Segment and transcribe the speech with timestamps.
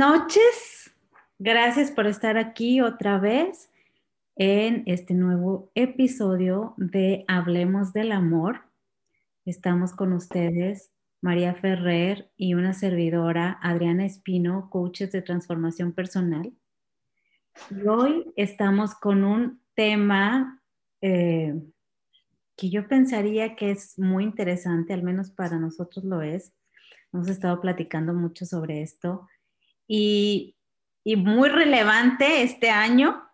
[0.00, 0.90] noches.
[1.38, 3.70] Gracias por estar aquí otra vez
[4.34, 8.62] en este nuevo episodio de Hablemos del Amor.
[9.44, 10.90] Estamos con ustedes,
[11.20, 16.50] María Ferrer y una servidora, Adriana Espino, coaches de transformación personal.
[17.70, 20.62] Y hoy estamos con un tema
[21.02, 21.60] eh,
[22.56, 26.54] que yo pensaría que es muy interesante, al menos para nosotros lo es.
[27.12, 29.28] Hemos estado platicando mucho sobre esto
[29.92, 30.54] y,
[31.16, 33.24] muy relevante este año,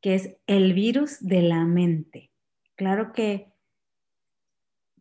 [0.00, 2.30] que es el virus de la mente.
[2.74, 3.52] Claro que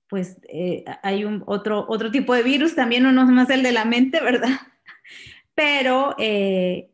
[0.10, 3.86] pues eh, hay un otro, otro tipo de virus, también uno más el de la
[3.86, 4.50] mente, ¿verdad?
[5.56, 6.92] Pero eh,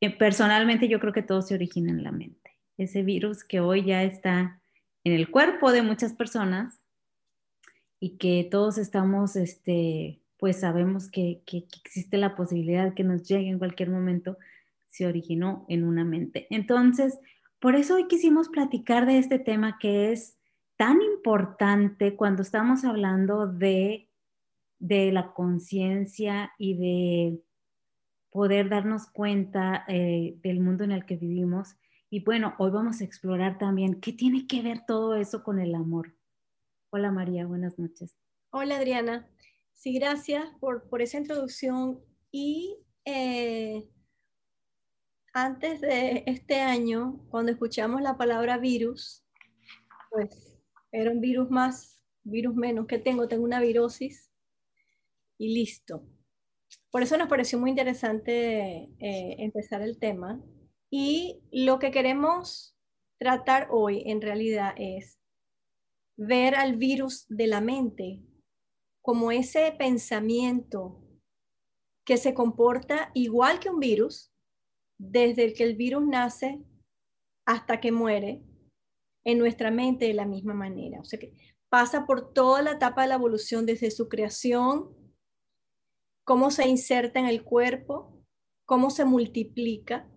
[0.00, 2.58] eh, personalmente yo creo que todo se origina en la mente.
[2.76, 4.60] Ese virus que hoy ya está
[5.04, 6.80] en el cuerpo de muchas personas
[8.00, 11.42] y que todos estamos este, pues sabemos que,
[11.84, 14.38] existe la posibilidad que nos llegue en cualquier momento,
[14.88, 16.46] se originó en una mente.
[16.48, 17.20] Entonces,
[17.60, 20.38] por eso hoy quisimos platicar de este tema que es
[20.76, 24.08] tan importante cuando estamos hablando de,
[24.78, 27.42] de la conciencia y de
[28.30, 31.76] poder darnos cuenta eh, del mundo en el que vivimos.
[32.08, 35.74] Y bueno, hoy vamos a explorar también qué tiene que ver todo eso con el
[35.74, 36.14] amor.
[36.88, 38.16] Hola María, buenas noches.
[38.50, 39.28] Hola Adriana.
[39.74, 42.00] Sí, gracias por, esa introducción.
[42.30, 43.88] Y eh,
[45.32, 49.24] antes de este año, cuando escuchamos la palabra virus,
[50.10, 50.60] pues
[50.92, 54.30] era un virus más, virus menos que tengo, tengo una virosis
[55.38, 56.06] y listo.
[56.90, 60.42] Por eso nos pareció muy interesante eh, empezar el tema.
[60.90, 62.76] Y lo que queremos
[63.18, 65.18] tratar hoy en realidad es
[66.16, 68.20] ver al virus de la mente
[69.10, 71.02] como ese pensamiento
[72.06, 74.32] que se comporta igual que un virus,
[75.00, 76.62] desde que el virus nace
[77.44, 78.44] hasta que muere,
[79.24, 81.00] en nuestra mente de la misma manera.
[81.00, 81.34] O sea que
[81.68, 84.96] pasa por toda la etapa de la evolución, desde su creación,
[86.22, 88.24] cómo se inserta en el cuerpo,
[88.64, 90.08] cómo se multiplica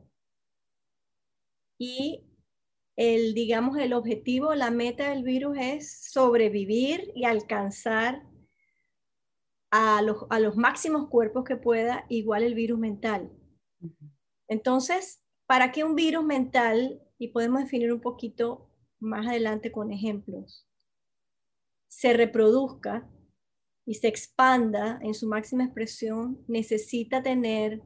[1.80, 2.28] y
[2.96, 8.32] el, digamos, el objetivo, la meta del virus es sobrevivir y alcanzar
[9.76, 13.32] a los, máximos cuerpos que pueda, igual el virus mental.
[14.48, 17.02] Entonces, ¿para qué un virus mental?
[17.18, 18.70] Y podemos definir un poquito
[19.00, 20.70] más adelante con ejemplos.
[21.88, 23.10] Se reproduzca
[23.88, 27.82] y se expanda en su máxima expresión, necesita tener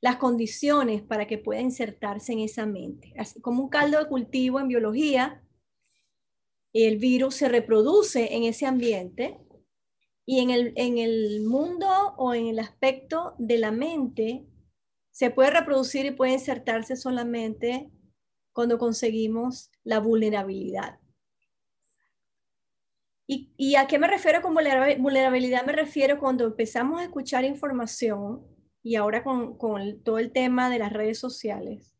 [0.00, 3.14] las condiciones para que pueda insertarse en esa mente.
[3.16, 5.44] Así como un caldo de cultivo en biología,
[6.72, 9.38] el virus se reproduce en ese ambiente
[10.30, 14.46] y en el, en el mundo o en el aspecto de la mente,
[15.10, 17.90] se puede reproducir y puede insertarse solamente
[18.52, 21.00] cuando conseguimos la vulnerabilidad.
[23.26, 25.66] ¿Y, a qué me refiero con vulnerabilidad?
[25.66, 28.46] Me refiero cuando empezamos a escuchar información
[28.84, 31.96] y ahora con, con todo el tema de las redes sociales,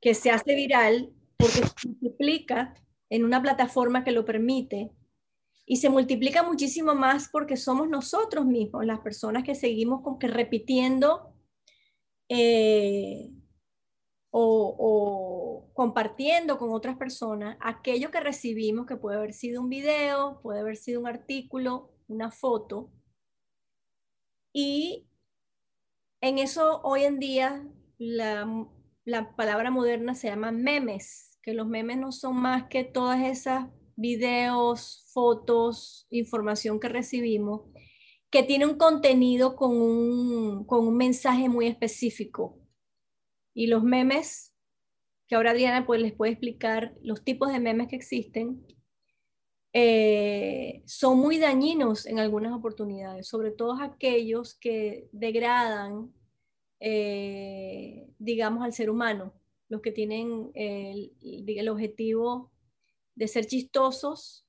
[0.00, 2.74] que se hace viral porque se multiplica
[3.10, 4.92] en una plataforma que lo permite
[5.70, 10.26] y se multiplica muchísimo más porque somos nosotros mismos, las personas que seguimos como que
[10.26, 11.34] repitiendo
[12.30, 13.30] eh,
[14.30, 20.60] o, compartiendo con otras personas aquello que recibimos, que puede haber sido un video, puede
[20.60, 22.90] haber sido un artículo, una foto.
[24.54, 25.06] Y
[26.22, 27.68] en eso hoy en día
[27.98, 28.66] la,
[29.04, 33.68] la palabra moderna se llama memes, que los memes no son más que todas esas
[33.98, 37.62] videos, fotos, información que recibimos,
[38.30, 42.60] que tiene un contenido con un, con un mensaje muy específico.
[43.54, 44.54] Y los memes,
[45.26, 48.64] que ahora Adriana pues, les puede explicar los tipos de memes que existen,
[49.72, 56.14] eh, son muy dañinos en algunas oportunidades, sobre todo aquellos que degradan,
[56.78, 59.34] eh, digamos, al ser humano,
[59.68, 62.52] los que tienen el, el objetivo
[63.18, 64.46] de ser chistosos,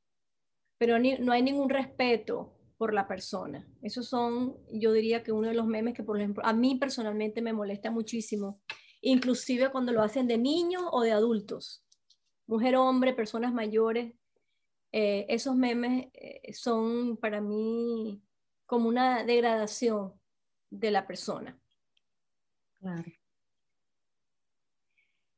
[0.77, 3.67] pero no hay ningún respeto por la persona.
[3.81, 7.41] Esos son, yo diría que uno de los memes que, por ejemplo, a mí personalmente
[7.41, 8.61] me molesta muchísimo,
[9.01, 11.83] inclusive cuando lo hacen de niños o de adultos,
[12.45, 14.13] mujer, hombre, personas mayores.
[14.91, 18.21] Eh, esos memes eh, son para mí
[18.67, 20.13] como una degradación
[20.69, 21.59] de la persona.
[22.79, 23.11] Claro.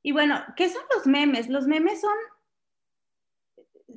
[0.03, 1.49] Y bueno, ¿qué son los memes?
[1.49, 2.15] Los memes son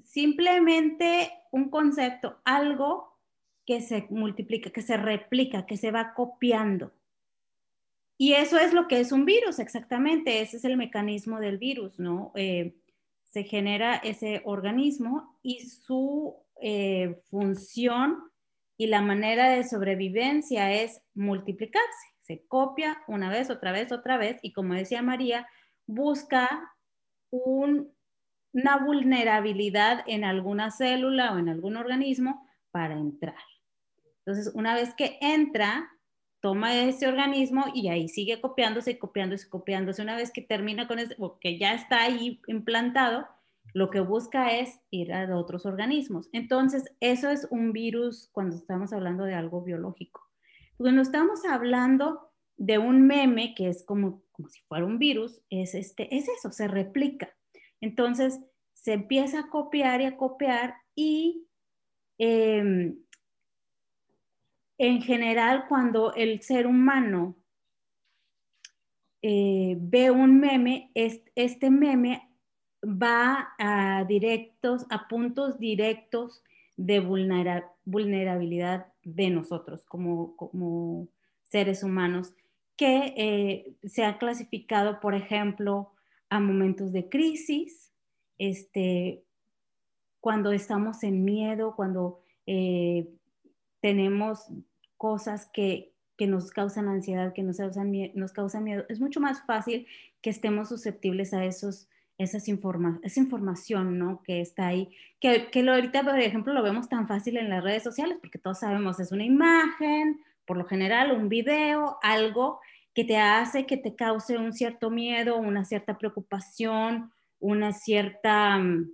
[0.05, 3.19] simplemente un concepto, algo
[3.67, 6.93] que se multiplica, que se replica, que se va copiando.
[8.17, 10.41] Y eso es lo que es un virus, exactamente.
[10.41, 12.33] Ese es el mecanismo del virus, ¿no?
[12.37, 12.77] Eh,
[13.25, 18.31] se genera ese organismo y su eh, función
[18.77, 22.15] y la manera de sobrevivencia es multiplicarse.
[22.23, 25.49] Se copia una vez, otra vez, otra vez y como decía María,
[25.87, 26.73] busca
[28.55, 33.35] una vulnerabilidad en alguna célula o en algún organismo para entrar.
[34.19, 35.91] Entonces, una vez que entra,
[36.41, 40.03] toma ese organismo y ahí sigue copiándose, copiándose, copiándose.
[40.03, 43.27] Una vez que termina con ese, o que ya está ahí implantado,
[43.75, 46.29] lo que busca es ir a otros organismos.
[46.33, 50.23] Entonces, eso es un virus cuando estamos hablando de algo biológico.
[50.77, 55.75] Cuando estamos hablando de un meme, que es como, como si fuera un virus, es,
[55.75, 57.35] este, es eso, se replica.
[57.85, 58.41] Entonces,
[58.73, 61.47] se empieza a copiar y a copiar y
[62.17, 62.97] em,
[64.79, 67.37] en general, cuando el ser humano
[69.21, 72.31] eh, ve un meme, este meme
[72.83, 76.43] va a directos, a puntos directos
[76.77, 81.09] de vulnerabilidad de nosotros como,
[81.43, 82.33] seres humanos,
[82.77, 85.94] que eh, se ha clasificado, por ejemplo,
[86.35, 87.93] a momentos de crisis,
[88.39, 89.23] este,
[90.19, 93.09] cuando estamos en miedo, cuando eh,
[93.81, 94.49] tenemos
[94.97, 99.87] cosas que, nos causan ansiedad, que nos causan, nos causan miedo, es mucho más fácil
[100.23, 101.87] que estemos susceptibles a esos,
[102.19, 104.21] esas informa esa información, ¿no?
[104.25, 104.91] Que está ahí,
[105.21, 108.41] que, que lo, ahorita, por ejemplo, lo vemos tan fácil en las redes sociales, porque
[108.41, 112.61] todos sabemos, es una imagen, por lo general, un video, algo
[112.95, 118.91] que te hace que te cause un cierto miedo, una cierta preocupación, una cierta mm,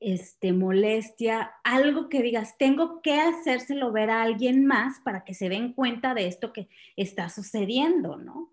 [0.00, 5.48] este, molestia, algo que digas, tengo que hacérselo ver a alguien más para que se
[5.48, 8.50] den cuenta de esto que está sucediendo, ¿no?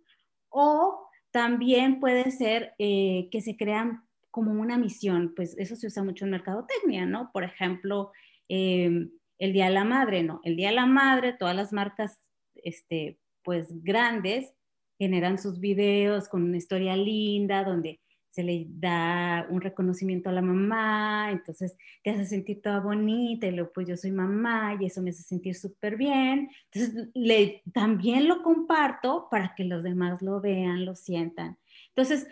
[0.49, 6.03] O también puede ser eh, que se crean como una misión, pues eso se usa
[6.03, 7.31] mucho en mercadotecnia, ¿no?
[7.31, 8.11] Por ejemplo,
[8.47, 10.41] em, el Día de la Madre, ¿no?
[10.43, 12.23] El Día de la Madre, todas las marcas,
[12.55, 14.53] este, pues grandes,
[14.97, 17.99] generan sus videos con una historia linda, donde
[18.33, 23.51] se le da un reconocimiento a la mamá, entonces te hace sentir toda bonita, y
[23.51, 26.49] luego pues yo soy mamá y eso me hace sentir súper bien.
[26.71, 31.59] Entonces le, también lo comparto para que los demás lo vean, lo sientan.
[31.89, 32.27] Entonces,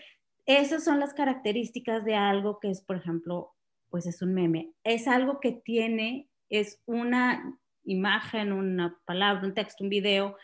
[0.47, 3.53] esas son las características de algo que es, por ejemplo,
[3.91, 4.71] pues es un meme.
[4.83, 10.35] Es algo que tiene, es una imagen, una palabra, un texto, un video,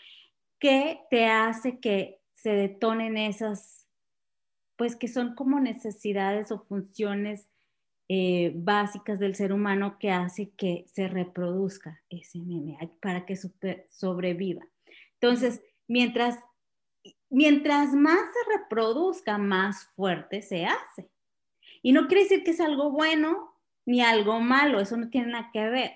[0.59, 3.77] que te hace que se detonen esas
[4.77, 7.49] pues que son como necesidades o funciones
[8.09, 13.35] eh, básicas del ser humano que hace que se reproduzca ese meme para que
[13.89, 14.65] sobreviva.
[15.19, 16.39] Entonces, mientras,
[17.29, 21.09] mientras más se reproduzca, más fuerte se hace.
[21.81, 23.53] Y no quiere decir que es algo bueno
[23.85, 25.91] ni algo malo, eso no tiene nada que ver.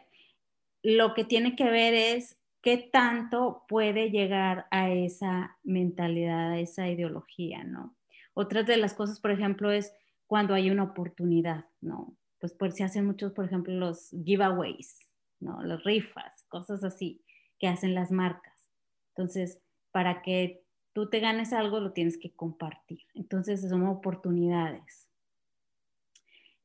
[0.81, 6.87] Lo que tiene que ver es qué tanto puede llegar a esa mentalidad, a esa
[6.87, 7.95] ideología, ¿no?
[8.33, 9.93] Otras de las cosas, por ejemplo, es
[10.27, 12.15] cuando hay una oportunidad, ¿no?
[12.39, 14.97] Pues, pues se hacen muchos, por ejemplo, los giveaways,
[15.39, 15.61] ¿no?
[15.63, 17.21] Las rifas, cosas así
[17.59, 18.65] que hacen las marcas.
[19.09, 19.59] Entonces,
[19.91, 20.63] para que
[20.93, 23.01] tú te ganes algo, lo tienes que compartir.
[23.13, 25.07] Entonces, son oportunidades.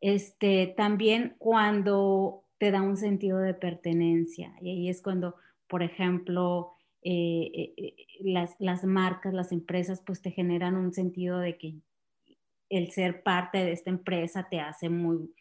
[0.01, 5.37] Este, también cuando te da un sentido de pertenencia, y ahí es cuando,
[5.69, 11.39] por ejemplo, eh, eh, eh, las, las, marcas, las empresas, pues te generan un sentido
[11.39, 11.77] de que
[12.69, 15.33] el ser parte de esta empresa te hace muy,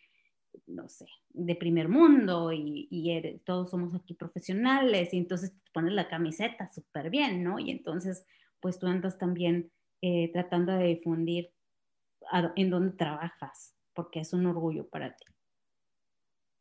[0.68, 5.94] no sé, de primer mundo y, y todos somos aquí profesionales y entonces te pones
[5.94, 7.58] la camiseta súper bien, ¿no?
[7.58, 8.26] Y entonces,
[8.60, 9.72] pues tú andas también
[10.34, 11.50] tratando de difundir
[12.56, 15.26] en dónde trabajas, porque es un orgullo para ti.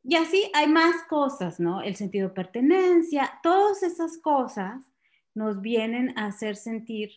[0.05, 1.81] Y así hay más cosas, ¿no?
[1.81, 4.83] El sentido de pertenencia, todas esas cosas
[5.35, 7.15] nos vienen a hacer sentir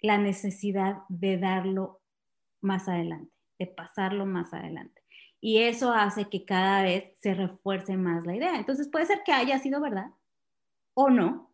[0.00, 2.00] la necesidad de darlo
[2.60, 5.02] más adelante, de pasarlo más adelante.
[5.40, 8.56] Y eso hace que cada vez se refuerce más la idea.
[8.56, 10.12] Entonces puede ser que haya sido verdad
[10.94, 11.52] o no,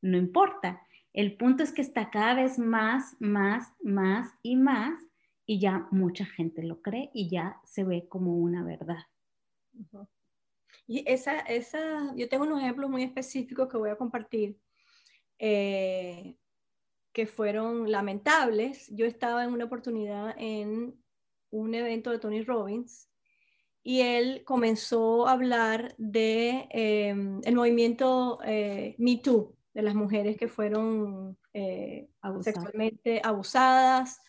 [0.00, 0.80] no importa.
[1.12, 4.98] El punto es que está cada vez más, más, más y más
[5.44, 9.04] y ya mucha gente lo cree y ya se ve como una verdad.
[10.86, 14.58] Y esa, esa, yo tengo unos ejemplos muy específicos que voy a compartir
[15.38, 16.36] eh,
[17.12, 18.88] que fueron lamentables.
[18.94, 20.98] Yo estaba en una oportunidad en
[21.50, 23.08] un evento de Tony Robbins
[23.82, 30.36] y él comenzó a hablar de em, el movimiento eh, Me Too, de las mujeres
[30.36, 32.08] que fueron eh,
[32.40, 34.20] sexualmente abusadas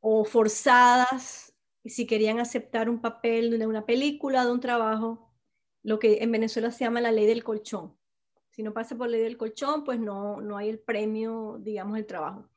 [0.00, 1.49] o forzadas,
[1.90, 5.30] si querían aceptar un papel de una película, de un trabajo,
[5.82, 7.96] lo que en Venezuela se llama la ley del colchón.
[8.50, 12.06] Si no pasa por ley del colchón, pues no, no hay el premio, digamos, el
[12.06, 12.48] trabajo.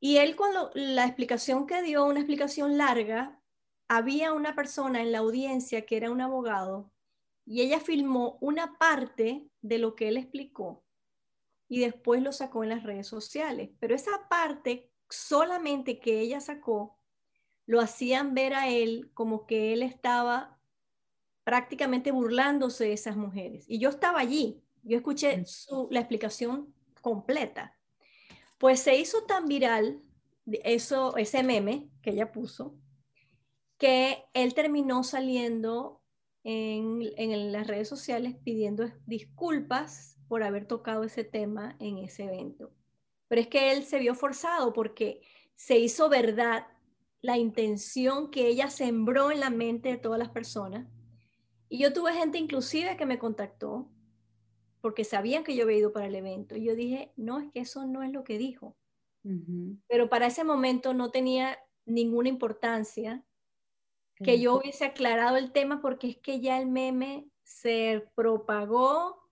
[0.00, 3.42] Y él cuando la explicación que dio, una explicación larga,
[3.88, 6.92] había una persona en la audiencia que era un abogado
[7.44, 10.84] y ella filmó una parte de lo que él explicó
[11.68, 13.70] y después lo sacó en las redes sociales.
[13.78, 16.98] Pero esa parte solamente que ella sacó,
[17.66, 20.58] lo hacían ver a él como que él estaba
[21.44, 23.64] prácticamente burlándose de esas mujeres.
[23.68, 25.44] Y yo estaba allí, yo escuché
[25.90, 27.76] la explicación completa.
[28.58, 30.02] Pues se hizo tan viral
[30.64, 32.76] eso, ese meme que ella puso,
[33.78, 36.02] que él terminó saliendo
[36.44, 42.72] en, en, las redes sociales pidiendo disculpas por haber tocado ese tema en ese evento.
[43.28, 45.20] Pero es que él se vio forzado porque
[45.56, 46.66] se hizo verdad
[47.22, 50.88] la intención que ella sembró en la mente de todas las personas.
[51.68, 53.90] Y yo tuve gente inclusive que me contactó
[54.80, 56.56] porque sabían que yo había ido para el evento.
[56.56, 58.76] Y yo dije, no, es que eso no es lo que dijo.
[59.88, 63.24] Pero para ese momento no tenía ninguna importancia
[64.22, 69.28] que yo hubiese aclarado el tema porque es que ya el meme se propagó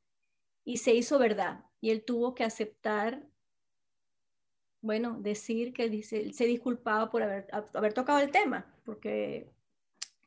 [0.64, 1.64] y se hizo verdad.
[1.80, 3.24] Y él tuvo que aceptar,
[4.84, 9.50] bueno, decir que dice, se disculpaba por haber, haber tocado el tema, porque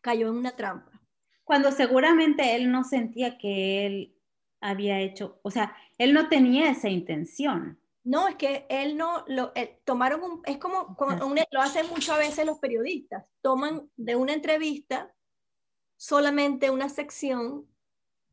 [0.02, 1.00] cayó en una trampa.
[1.44, 4.16] Cuando seguramente él no sentía que él
[4.60, 7.80] había hecho, o sea, él no tenía esa intención.
[8.04, 10.98] No, es que él no, lo, tomaron un, es como,
[11.52, 15.14] lo hacen muchas veces los periodistas, toman de una entrevista
[15.98, 17.68] solamente una sección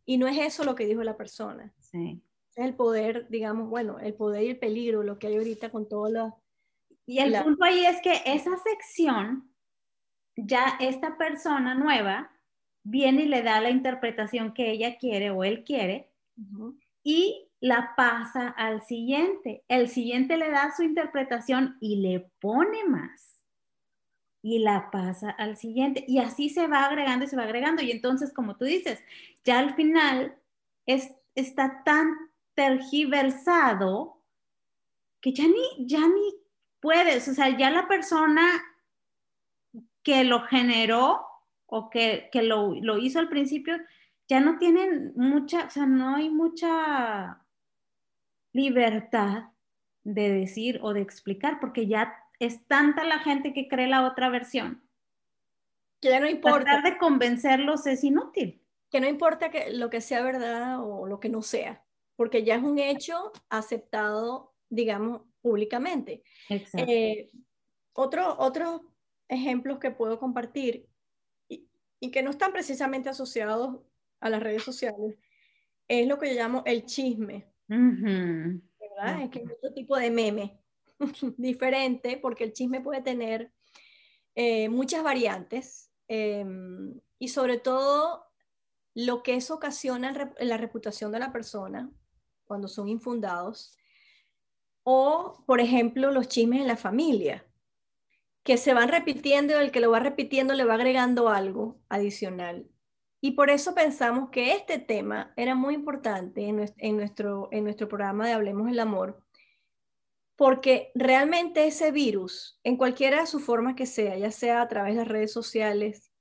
[0.06, 1.74] y no es eso lo que dijo la persona.
[1.80, 2.22] Sí.
[2.56, 6.08] El poder, digamos, bueno, el poder y el peligro, lo que hay ahorita con todo
[6.10, 6.42] lo...
[7.06, 9.52] Y el punto ahí es que esa sección,
[10.36, 12.30] ya esta persona nueva
[12.82, 16.10] viene y le da la interpretación que ella quiere o él quiere,
[17.02, 19.64] y la pasa al siguiente.
[19.68, 23.42] El siguiente le da su interpretación y le pone más.
[24.42, 26.04] Y la pasa al siguiente.
[26.06, 27.82] Y así se va agregando y se va agregando.
[27.82, 29.02] Y entonces, como tú dices,
[29.44, 30.36] ya al final
[30.86, 32.14] es, está tan
[32.54, 34.22] tergiversado
[35.20, 36.34] que ya ni, ya ni
[36.80, 37.28] puedes.
[37.28, 38.62] O sea, ya la persona
[40.02, 41.26] que lo generó
[41.66, 43.78] o que, lo, lo hizo al principio,
[44.28, 47.44] ya no tienen mucha, o sea, no hay mucha
[48.52, 49.50] libertad
[50.04, 54.28] de decir o de explicar, porque ya es tanta la gente que cree la otra
[54.28, 54.82] versión.
[56.00, 56.64] Que ya no importa.
[56.64, 58.62] Tratar de convencerlos es inútil.
[58.90, 61.83] Que no importa que lo que sea verdad o lo que no sea,
[62.16, 66.22] porque ya es un hecho aceptado, digamos, públicamente.
[66.48, 67.30] Eh,
[67.92, 68.80] otro, otros
[69.28, 70.88] ejemplos que puedo compartir
[71.48, 71.68] y,
[72.00, 73.80] y, que no están precisamente asociados
[74.20, 75.16] a las redes sociales
[75.88, 77.52] es lo que yo llamo el chisme.
[77.68, 79.22] ¿Verdad?
[79.22, 80.60] Es que es otro tipo de meme
[81.36, 83.52] diferente porque el chisme puede tener
[84.34, 88.26] eh, muchas variantes em, y sobre todo
[88.94, 91.90] lo que eso ocasiona en la reputación de la persona
[92.46, 93.76] cuando son infundados
[94.84, 97.44] o, por ejemplo, los chismes en la familia
[98.44, 102.68] que se van repitiendo y el que lo va repitiendo le va agregando algo adicional.
[103.22, 106.56] Y por eso pensamos que este tema era muy importante en
[106.96, 109.24] nuestro, en nuestro, programa de Hablemos el Amor,
[110.36, 114.92] porque realmente ese virus, en cualquiera de sus formas que sea, ya sea a través
[114.92, 116.12] de las redes sociales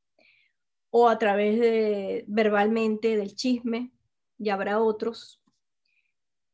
[0.91, 3.91] o a través de verbalmente del chisme,
[4.37, 5.42] y habrá otros,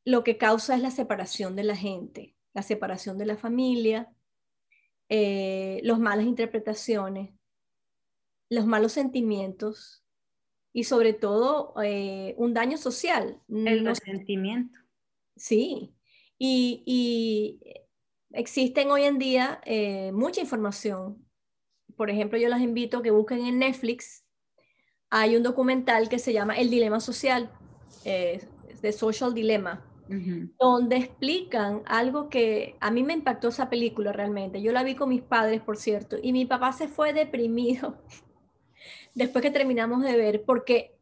[0.06, 4.12] lo que causa es la separación de la gente, la separación de la familia,
[5.10, 7.34] eh, las malas interpretaciones,
[8.50, 10.03] los malos sentimientos,
[10.74, 13.41] y sobre todo eh, un daño social.
[13.50, 14.77] El resentimiento.
[15.36, 15.94] Sí,
[16.38, 17.60] y,
[18.32, 21.25] existen hoy en día eh, mucha información.
[21.96, 24.25] Por ejemplo, yo las invito a que busquen en Netflix.
[25.10, 27.51] Hay un documental que se llama El Dilema Social,
[28.06, 28.48] eh,
[28.82, 29.84] The Social Dilemma,
[30.58, 34.62] donde explican algo que a mí me impactó esa película realmente.
[34.62, 38.01] Yo la vi con mis padres, por cierto, y mi papá se fue deprimido
[39.13, 40.96] después que terminamos de ver, porque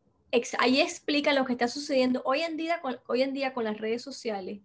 [0.59, 3.77] ahí explica lo que está sucediendo hoy en, día con, hoy en día con las
[3.77, 4.59] redes sociales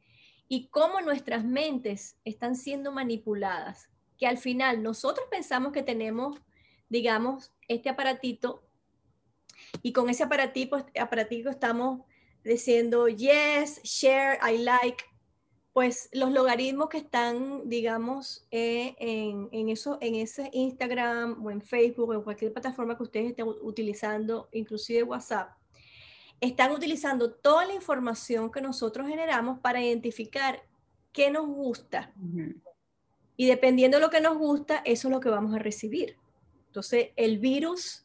[0.49, 6.41] y cómo nuestras mentes están siendo manipuladas, que al final nosotros pensamos que tenemos,
[6.89, 8.63] digamos, este aparatito
[9.83, 12.01] y con ese aparatico, aparatico estamos
[12.45, 15.05] diciendo yes, share, I like,
[15.73, 22.11] pues los logaritmos que están, digamos, eh, en, eso, en ese Instagram o en Facebook
[22.11, 25.57] o en cualquier plataforma que ustedes estén utilizando, inclusive WhatsApp,
[26.41, 30.63] están utilizando toda la información que nosotros generamos para identificar
[31.13, 32.13] qué nos gusta.
[33.37, 36.17] Y dependiendo de lo que nos gusta, eso es lo que vamos a recibir.
[36.67, 38.05] Entonces, el virus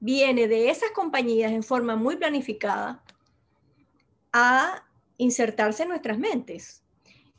[0.00, 3.04] viene de esas compañías en forma muy planificada
[4.32, 4.84] a
[5.16, 6.84] insertarse en nuestras mentes.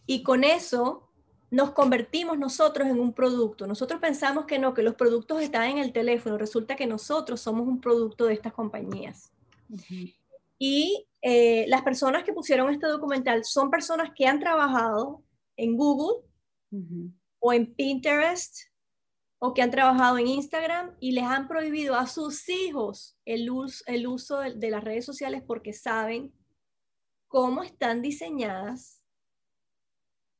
[0.06, 1.10] Y con eso
[1.50, 3.68] nos convertimos nosotros en un producto.
[3.68, 6.38] Nosotros pensamos que no, que los productos están en el teléfono.
[6.38, 9.32] Resulta que nosotros somos un producto de estas compañías.
[10.58, 15.24] Y eh, las personas que pusieron este documental son personas que han trabajado
[15.58, 16.26] en Google
[17.40, 18.72] o en Pinterest
[19.40, 23.50] o que han trabajado en Instagram y les han prohibido a sus hijos el,
[23.88, 26.32] el uso de las redes sociales porque saben
[27.32, 29.02] cómo están diseñadas,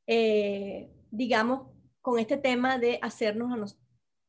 [0.06, 1.70] eh, digamos,
[2.02, 3.78] con este tema de hacernos,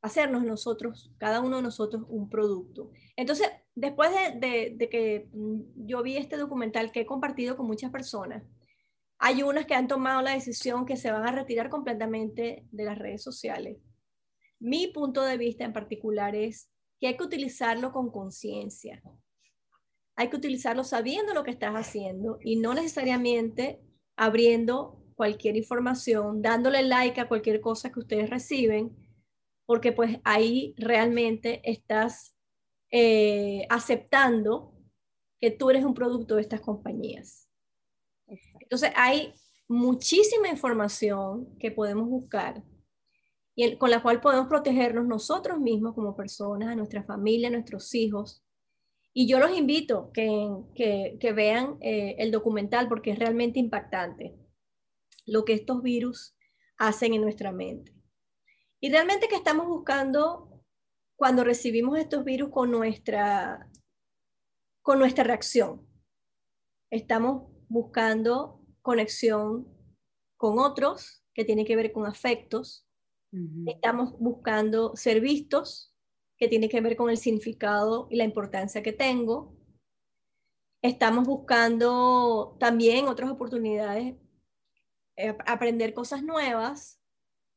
[0.02, 2.92] a hacernos nosotros, cada uno de nosotros, un producto.
[3.18, 8.44] Entonces, después de, que mm, yo vi este documental que he compartido con muchas personas,
[9.18, 12.98] hay unas que han tomado la decisión que se van a retirar completamente de las
[12.98, 13.78] redes sociales.
[14.60, 19.04] Mi punto de vista en particular es que hay que utilizarlo con conciencia
[20.16, 23.82] hay que utilizarlo sabiendo lo que estás haciendo y no necesariamente
[24.16, 28.96] abriendo cualquier información, dándole like a cualquier cosa que ustedes reciben,
[29.66, 32.36] porque pues ahí realmente estás
[32.92, 34.74] eh, aceptando
[35.40, 37.50] que tú eres un producto de estas compañías.
[38.60, 39.34] Entonces hay
[39.68, 42.64] muchísima información que podemos buscar
[43.56, 47.94] y con la cual podemos protegernos nosotros mismos como personas, a nuestra familia, a nuestros
[47.94, 48.43] hijos,
[49.14, 54.36] y yo los invito que, que, vean eh, el documental porque es realmente impactante
[55.26, 56.36] lo que estos virus
[56.78, 57.94] hacen en nuestra mente.
[58.82, 60.64] Y realmente que estamos buscando
[61.16, 63.70] cuando recibimos estos virus con nuestra,
[64.82, 65.88] con nuestra reacción.
[66.90, 69.68] Estamos buscando conexión
[70.38, 72.88] con otros, que tiene que ver con afectos.
[73.66, 75.93] Estamos buscando ser vistos,
[76.44, 79.56] que tiene que ver con el significado y la importancia que tengo.
[80.82, 84.18] Estamos buscando también otras oportunidades,
[85.16, 87.02] eh, aprender cosas nuevas,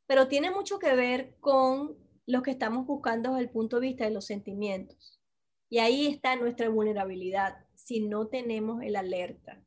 [0.07, 1.96] pero tiene mucho que ver con
[2.27, 5.20] lo que estamos buscando desde el punto de vista de los sentimientos.
[5.68, 9.64] Y ahí está nuestra vulnerabilidad si no tenemos el alerta.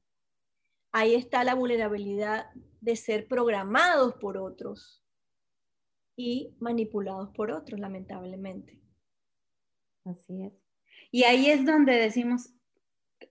[0.94, 5.04] Ahí está la vulnerabilidad de ser programados por otros
[6.16, 8.79] y manipulados por otros, lamentablemente.
[10.10, 10.54] Así es.
[11.12, 12.54] Y ahí es donde decimos,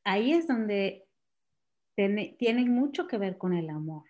[0.04, 1.06] ahí es donde
[1.94, 4.04] tiene, mucho que ver con el amor.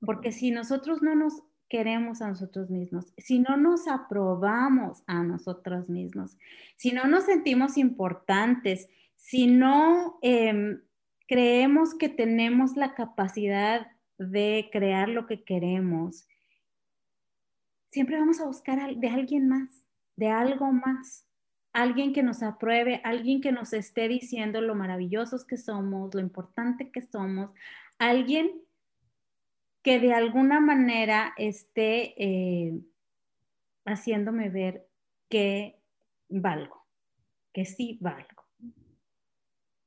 [0.00, 5.88] Porque si nosotros no nos queremos a nosotros mismos, si no nos aprobamos a nosotros
[5.88, 6.38] mismos,
[6.76, 10.80] si no nos sentimos importantes, si no em,
[11.26, 16.26] creemos que tenemos la capacidad de crear lo que queremos,
[17.90, 19.84] siempre vamos a buscar de alguien más,
[20.16, 21.26] de algo más
[21.72, 26.90] alguien que nos apruebe, alguien que nos esté diciendo lo maravillosos que somos, lo importante
[26.90, 27.50] que somos,
[27.98, 28.62] alguien
[29.82, 32.80] que de alguna manera esté eh,
[33.84, 34.86] haciéndome ver
[35.28, 35.80] que
[36.28, 36.86] valgo,
[37.52, 38.28] que sí valgo.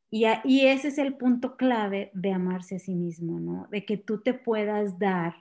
[0.09, 3.67] Y, y, ese es el punto clave de amarse a sí mismo, ¿no?
[3.71, 5.35] De que tú te puedas dar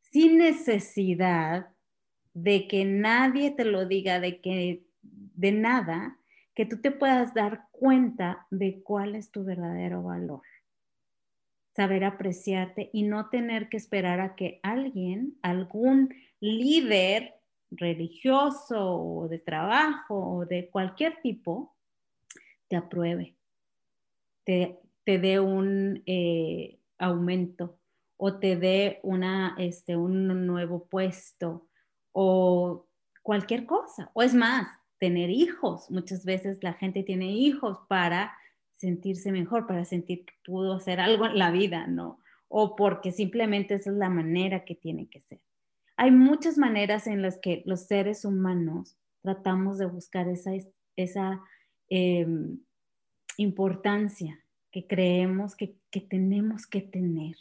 [0.00, 1.68] sin necesidad
[2.34, 4.85] de que nadie te lo diga, de que
[5.36, 6.18] de nada
[6.54, 10.42] que tú te puedas dar cuenta de cuál es tu verdadero valor.
[11.74, 17.34] Saber apreciarte y no tener que esperar a que alguien, algún líder
[17.70, 21.76] religioso o de trabajo o de cualquier tipo,
[22.68, 23.36] te apruebe,
[24.44, 27.78] te, dé un eh, aumento
[28.16, 31.68] o te dé una, este, un nuevo puesto
[32.12, 32.86] o
[33.22, 34.10] cualquier cosa.
[34.14, 35.90] O es más, tener hijos.
[35.90, 38.36] Muchas veces la gente tiene hijos para
[38.74, 42.20] sentirse mejor, para sentir que pudo hacer algo en la vida, ¿no?
[42.48, 45.40] O porque simplemente esa es la manera que tiene que ser.
[45.96, 50.52] Hay muchas maneras en las que los seres humanos tratamos de buscar esa,
[50.94, 51.40] esa
[51.88, 52.58] em,
[53.38, 54.38] importancia
[54.70, 57.36] que creemos que, que tenemos que tener.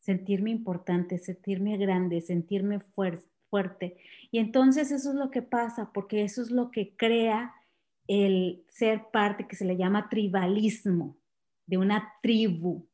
[0.00, 3.96] Sentirme importante, sentirme grande, sentirme fuerte fuerte.
[4.30, 7.54] Y entonces eso es lo que pasa, porque eso es lo que crea
[8.06, 11.16] el ser parte que se le llama tribalismo,
[11.66, 12.88] de una tribu.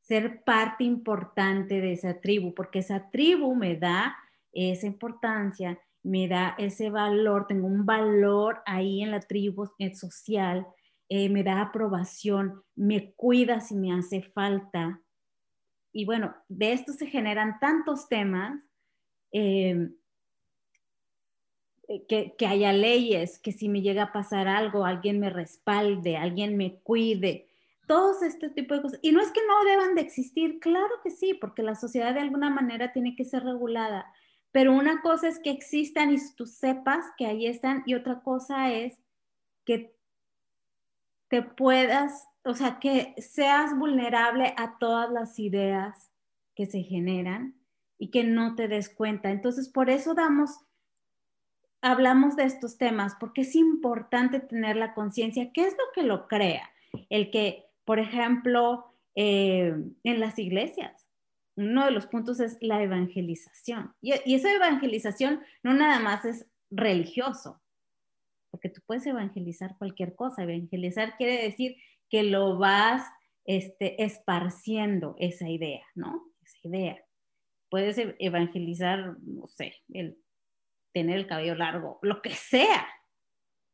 [0.00, 4.16] Ser parte importante de esa tribu, porque esa tribu me da
[4.52, 10.66] esa importancia, me da ese valor, tengo un valor ahí en la tribu social,
[11.08, 15.00] eh, me da aprobación, me cuida si me hace falta.
[15.92, 18.58] Y bueno, de esto se generan tantos temas.
[19.32, 19.90] Eh,
[22.08, 26.56] que, que, haya leyes, que si me llega a pasar algo, alguien me respalde, alguien
[26.56, 27.48] me cuide,
[27.86, 29.00] todos este tipo de cosas.
[29.02, 32.20] Y no es que no deban de existir, claro que sí, porque la sociedad de
[32.20, 34.06] alguna manera tiene que ser regulada,
[34.50, 38.72] pero una cosa es que existan y tú sepas que ahí están y otra cosa
[38.72, 38.98] es
[39.64, 39.94] que
[41.28, 46.10] te puedas, o sea, que seas vulnerable a todas las ideas
[46.54, 47.54] que se generan
[48.02, 49.30] y que no te des cuenta.
[49.30, 50.58] Entonces, por eso damos,
[51.80, 55.52] hablamos de estos temas, porque es importante tener la conciencia.
[55.52, 56.68] ¿Qué es lo que lo crea?
[57.10, 61.06] El que, por ejemplo, eh, en las iglesias,
[61.54, 63.94] uno de los puntos es la evangelización.
[64.00, 67.62] Y, esa evangelización no nada más es religioso,
[68.50, 70.42] porque tú puedes evangelizar cualquier cosa.
[70.42, 71.76] Evangelizar quiere decir
[72.10, 73.06] que lo vas
[73.44, 76.32] este, esparciendo esa idea, ¿no?
[76.42, 77.04] Esa idea.
[77.72, 80.18] Puedes e, evangelizar, no sé, el
[80.92, 82.86] tener el cabello largo, lo que sea.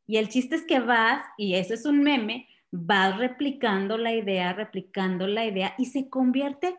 [0.07, 4.53] Y el chiste es que vas, y eso es un meme, vas replicando la idea,
[4.53, 6.77] replicando la idea, y se convierte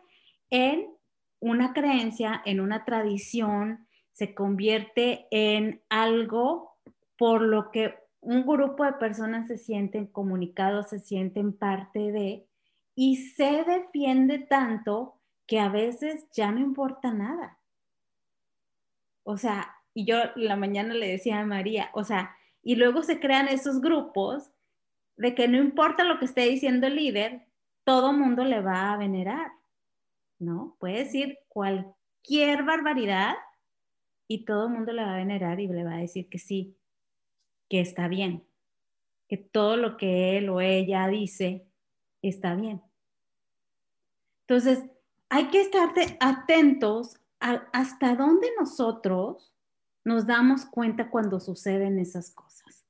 [0.48, 0.86] en
[1.40, 6.78] una creencia, en una tradición, se convierte en algo
[7.18, 12.46] por lo que un grupo de personas se sienten comunicados, se sienten parte de,
[12.94, 15.19] y se defiende tanto
[15.50, 17.58] que a veces ya no importa nada.
[19.24, 23.18] O sea, y yo la mañana le decía a María, o sea, y luego se
[23.18, 24.52] crean esos grupos
[25.16, 27.48] de que no importa lo que esté diciendo el líder,
[27.82, 29.50] todo mundo le va a venerar.
[30.38, 30.76] ¿no?
[30.78, 33.34] Puede decir cualquier barbaridad
[34.28, 36.76] y todo mundo le va a venerar y le va a decir que sí,
[37.68, 38.46] que está bien,
[39.26, 41.66] que todo lo que él o ella dice
[42.22, 42.80] está bien.
[44.42, 44.84] Entonces,
[45.30, 45.88] hay que estar
[46.18, 49.54] atentos a hasta dónde nosotros
[50.04, 52.84] nos damos cuenta cuando suceden esas cosas.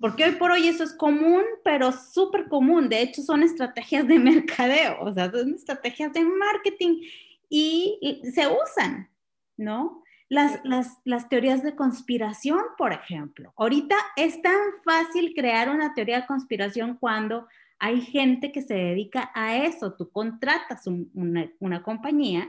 [0.00, 2.88] Porque hoy por hoy eso es común, pero súper común.
[2.88, 7.00] De hecho, son estrategias de mercadeo, o sea, son estrategias de marketing
[7.48, 9.08] y, se usan,
[9.56, 10.02] ¿no?
[10.28, 13.54] Las, las, las, teorías de conspiración, por ejemplo.
[13.56, 19.30] Ahorita es tan fácil crear una teoría de conspiración cuando hay gente que se dedica
[19.34, 19.94] a eso.
[19.94, 22.48] Tú contratas una, una compañía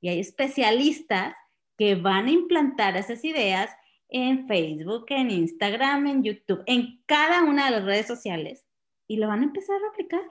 [0.00, 1.36] y hay especialistas
[1.76, 3.70] que van a implantar esas ideas
[4.08, 8.66] en Facebook, en Instagram, en YouTube, en cada una de las redes sociales
[9.06, 10.22] y lo van a empezar a aplicar.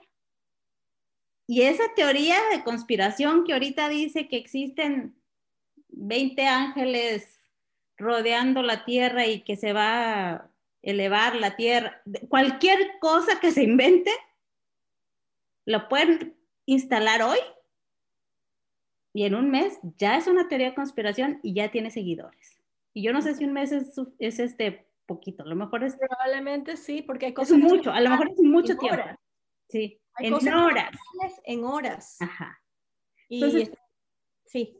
[1.47, 5.15] Y esa teoría de conspiración que ahorita dice que existen
[5.87, 7.39] 20 ángeles
[7.97, 10.48] rodeando la tierra y que se va
[10.81, 14.11] elevar la tierra, cualquier cosa que se invente,
[15.65, 17.39] lo pueden instalar hoy
[19.13, 22.61] y en un mes ya es una teoría de conspiración y ya tiene seguidores.
[22.93, 25.95] Y yo no sé si un mes es, es este poquito, a lo mejor es...
[25.95, 27.57] Probablemente sí, porque hay cosas...
[27.57, 29.03] Es mucho, a lo mejor es mucho tiempo.
[29.67, 30.91] Sí, en horas.
[31.43, 32.17] En horas.
[32.19, 32.61] Ajá.
[33.29, 33.71] Entonces,
[34.45, 34.75] sí.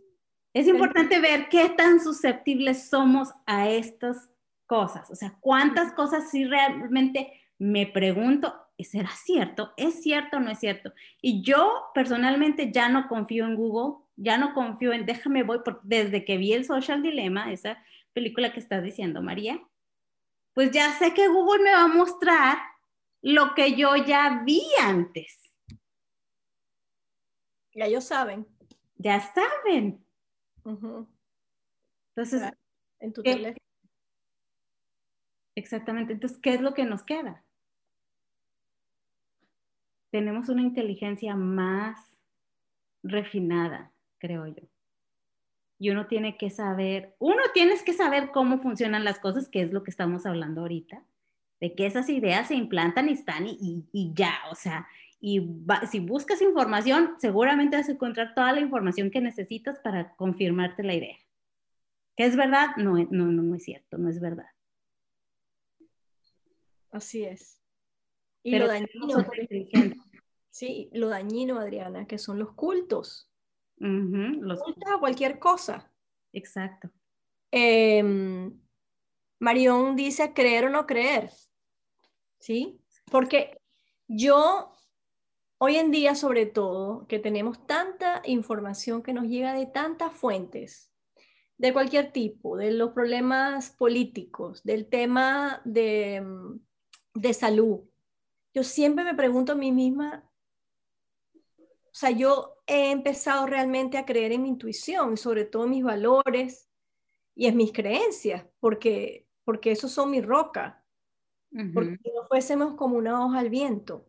[0.54, 4.30] Es importante ver qué tan susceptibles somos a estas
[4.70, 5.10] cosas.
[5.10, 9.74] O sea, cuántas cosas sí realmente me pregunto, ¿será cierto?
[9.76, 10.94] ¿Es cierto o no es cierto?
[11.22, 15.82] Y yo personalmente ya no confío en Google, ya no confío en, déjame voy, porque
[15.84, 19.60] desde que vi el Social Dilemma, esa película que estás diciendo, María,
[20.54, 22.60] pues ya sé que Google me va a mostrar
[23.22, 25.52] lo que yo ya vi antes.
[27.74, 28.48] Ya ellos saben.
[28.98, 30.06] Ya saben.
[30.64, 32.44] Entonces,
[33.00, 33.69] en tu teléfono.
[35.60, 36.14] Exactamente.
[36.14, 37.44] Entonces, ¿qué es lo que nos queda?
[40.12, 42.00] Tenemos una inteligencia más
[43.04, 44.64] refinada, creo yo
[45.80, 49.72] y uno tiene que saber, uno tienes que saber cómo funcionan las cosas, que es
[49.72, 51.02] lo que estamos hablando ahorita,
[51.62, 54.88] de que esas ideas se implantan y están y, ya, o sea,
[55.22, 55.42] y
[55.90, 60.96] si buscas información, seguramente vas a encontrar toda la información que necesitas para confirmarte la
[60.96, 61.18] idea.
[62.16, 62.76] ¿Que es verdad?
[62.78, 64.48] No, no, no, no es cierto, no es verdad.
[66.92, 67.62] Así es.
[68.44, 69.26] Y lo dañino,
[70.50, 73.30] sí, lo dañino, Adriana, que son los cultos
[73.80, 74.60] los...
[75.00, 75.92] cualquier cosa.
[76.34, 76.90] Exacto.
[77.52, 78.60] Em,
[79.40, 81.32] Marión dice creer o no creer.
[82.40, 82.80] ¿Sí?
[83.12, 83.60] Porque
[84.08, 84.76] yo,
[85.58, 90.94] hoy en día sobre todo, que tenemos tanta información que nos llega de tantas fuentes,
[91.58, 96.24] de cualquier tipo, de los problemas políticos, del tema de,
[97.20, 97.82] de salud,
[98.54, 100.24] yo siempre me pregunto a mí misma,
[101.58, 105.84] o sea, yo he empezado realmente a creer en mi intuición, sobre todo en mis
[105.84, 106.70] valores
[107.36, 110.86] y en mis creencias, porque, porque esos son mi roca,
[111.74, 114.06] porque si no fuésemos como una hoja al viento.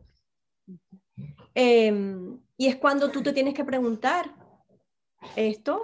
[1.54, 4.34] Em, y es cuando tú te tienes que preguntar,
[5.36, 5.80] esto,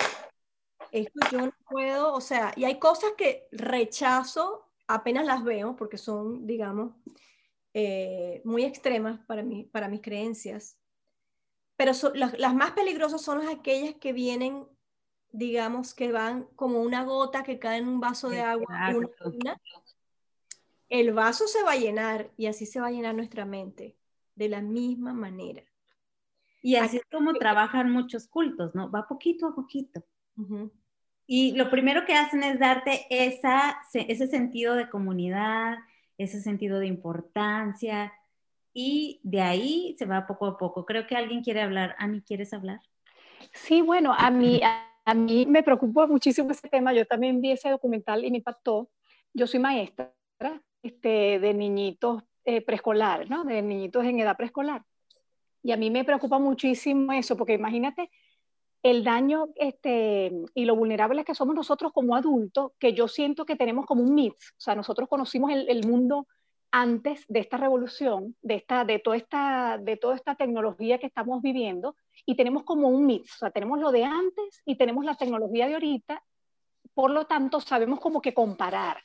[0.92, 5.98] esto yo no puedo, o sea, y hay cosas que rechazo apenas las veo porque
[5.98, 6.94] son, digamos,
[7.74, 10.78] eh, muy extremas para, mí, para mis creencias.
[11.76, 14.66] Pero las, más peligrosas son las aquellas que vienen,
[15.30, 18.66] digamos, que van como una gota que cae en un vaso de agua.
[20.88, 23.96] el vaso se va a llenar y así se va a llenar nuestra mente,
[24.34, 25.62] de la misma manera.
[26.62, 28.90] Y así es como trabajan muchos cultos, ¿no?
[28.90, 30.02] Va poquito a poquito.
[31.26, 35.78] Y lo primero que hacen es darte ese sentido de comunidad,
[36.18, 38.12] ese sentido de importancia,
[38.78, 40.84] y de ahí se va poco a poco.
[40.84, 41.96] Creo que alguien quiere hablar.
[41.98, 42.78] Ani, ¿quieres hablar?
[43.54, 46.92] Sí, bueno, a mí, a, mí me preocupa muchísimo ese tema.
[46.92, 48.90] Yo también vi ese documental y me impactó.
[49.32, 50.12] Yo soy maestra
[50.82, 53.44] este, de niñitos eh, preescolar, ¿no?
[53.44, 54.84] De niñitos en edad preescolar.
[55.62, 58.10] Y a mí me preocupa muchísimo eso, porque imagínate
[58.90, 63.56] el daño este, y lo vulnerables que somos nosotros como adultos, que yo siento que
[63.56, 64.52] tenemos como un mix.
[64.52, 66.28] O sea, nosotros conocimos el, mundo
[66.70, 71.42] antes de esta revolución, de, esta, de, toda esta, de toda esta tecnología que estamos
[71.42, 75.16] viviendo, y tenemos como un mix, o sea, tenemos lo de antes y tenemos la
[75.16, 76.22] tecnología de ahorita,
[76.94, 78.98] por lo tanto sabemos como que comparar.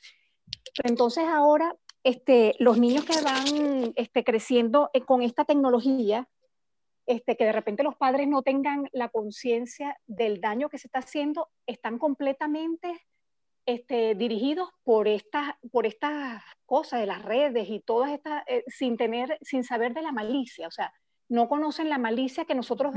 [0.84, 6.28] Entonces ahora este, los niños que van este, creciendo eh, con esta tecnología,
[7.06, 11.00] este, que de repente los padres no tengan la conciencia del daño que se está
[11.00, 13.00] haciendo, están completamente
[13.66, 18.96] este, dirigidos por estas, por estas cosas de las redes y todas estas, eh, sin
[18.96, 20.92] tener, sin saber de la malicia, o sea,
[21.28, 22.94] no conocen la malicia que nosotros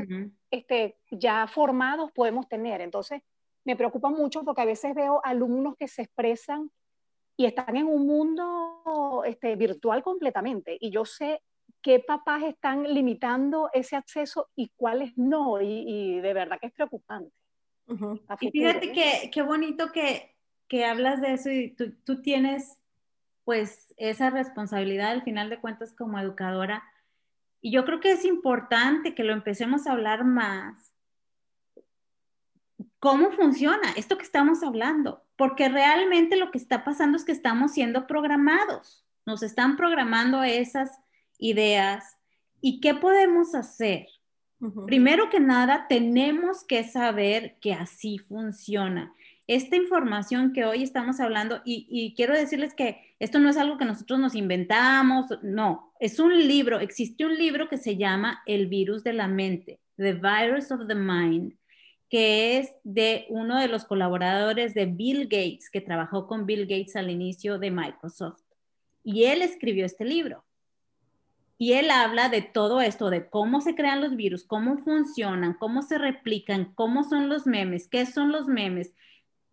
[0.51, 2.81] este, ya formados podemos tener.
[2.81, 3.21] Entonces,
[3.63, 6.69] me preocupa mucho porque a veces veo alumnos que se expresan
[7.37, 10.77] y están en un mundo este, virtual completamente.
[10.81, 11.41] Y yo sé
[11.85, 15.61] qué papás están limitando ese acceso y cuáles no.
[15.61, 17.31] Y, de verdad que es preocupante.
[18.41, 20.35] y fíjate que qué bonito que
[20.67, 22.79] que hablas de eso y tú, tienes
[23.43, 26.83] pues esa responsabilidad al final de cuentas como educadora.
[27.61, 30.91] Y yo creo que es importante que lo empecemos a hablar más.
[32.97, 35.23] ¿Cómo funciona esto que estamos hablando?
[35.35, 39.05] Porque realmente lo que está pasando es que estamos siendo programados.
[39.27, 40.99] Nos están programando esas
[41.39, 42.17] ideas.
[42.61, 44.07] ¿Y qué podemos hacer?
[44.87, 49.13] Primero que nada, tenemos que saber que así funciona
[49.47, 53.85] esta información que hoy estamos hablando, y, quiero decirles que esto no es algo que
[53.85, 59.03] nosotros nos inventamos, no, es un libro, existe un libro que se llama El virus
[59.03, 61.53] de la mente, The Virus of the Mind,
[62.09, 66.95] que es de uno de los colaboradores de Bill Gates, que trabajó con Bill Gates
[66.95, 68.41] al inicio de Microsoft.
[69.03, 70.43] Y él escribió este libro.
[71.57, 75.81] Y él habla de todo esto, de cómo se crean los virus, cómo funcionan, cómo
[75.81, 78.93] se replican, cómo son los memes, qué son los memes,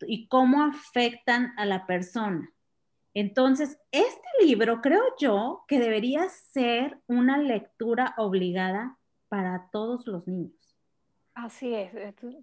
[0.07, 2.53] y cómo afectan a la persona.
[3.15, 10.77] Entonces, este libro creo yo que debería ser una lectura obligada para todos los niños.
[11.35, 11.93] Así es,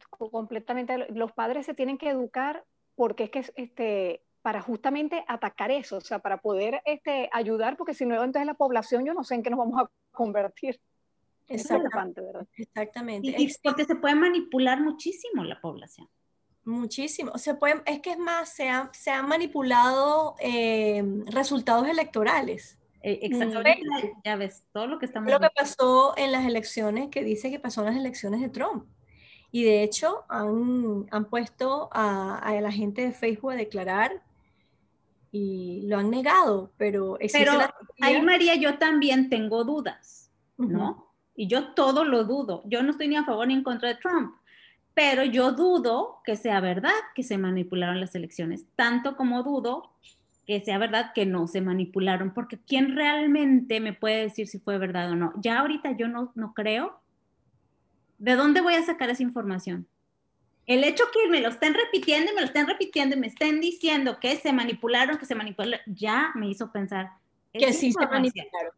[0.09, 1.11] completamente.
[1.11, 6.01] Los padres se tienen que educar porque es que este, para justamente atacar eso, o
[6.01, 9.43] sea, para poder este, ayudar, porque si no, entonces la población, yo no sé en
[9.43, 10.79] qué nos vamos a convertir.
[11.47, 12.47] Exactamente, ¿verdad?
[12.55, 13.35] Exactamente.
[13.35, 16.07] y porque se puede manipular muchísimo la población.
[16.63, 17.35] Muchísimo.
[17.37, 22.77] Se puede, es que es más, se, se han manipulado eh, resultados electorales.
[23.01, 24.13] Eh, exactamente.
[24.23, 25.31] Ya ves, todo lo que estamos.
[25.31, 28.85] Lo que pasó en las elecciones, que dice que pasó en las elecciones de Trump.
[29.51, 34.21] Y de hecho, han, han puesto a, a, la gente de Facebook a declarar
[35.31, 37.17] y lo han negado, pero.
[37.31, 37.53] Pero
[38.01, 41.13] ahí, María, yo también tengo dudas, ¿no?
[41.35, 42.63] Y yo todo lo dudo.
[42.65, 44.33] Yo no estoy ni a favor ni en contra de Trump
[44.99, 49.93] pero yo dudo que sea verdad que se manipularon las elecciones, tanto como dudo
[50.45, 54.77] que sea verdad que no se manipularon, porque ¿quién realmente me puede decir si fue
[54.77, 55.31] verdad o no?
[55.37, 56.99] Ya ahorita yo no, no creo.
[58.17, 59.87] ¿De dónde voy a sacar esa información?
[60.69, 63.59] El hecho que me lo estén repitiendo y me lo estén repitiendo y me estén
[63.59, 67.09] diciendo que se manipularon, que se manipularon, ya me hizo pensar.
[67.51, 68.73] Que sí se manipularon.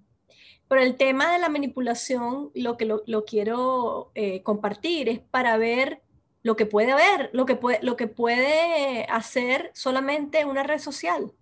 [0.70, 6.02] Pero el tema de la manipulación, lo que lo, quiero eh, compartir es para ver
[6.44, 11.34] lo que puede haber, lo que puede, lo que puede hacer solamente una red social.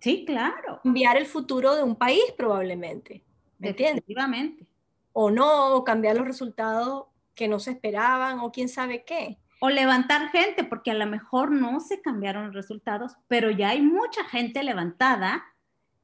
[0.00, 0.80] Sí, claro.
[0.84, 3.22] Cambiar el futuro de un país probablemente.
[3.58, 3.96] ¿Me entiendes?
[3.96, 4.66] Definitivamente.
[5.12, 9.36] O no, o cambiar los resultados que no se esperaban, o quién sabe qué.
[9.60, 13.80] O levantar gente, porque a lo mejor no se cambiaron los resultados, pero ya hay
[13.80, 15.44] mucha gente levantada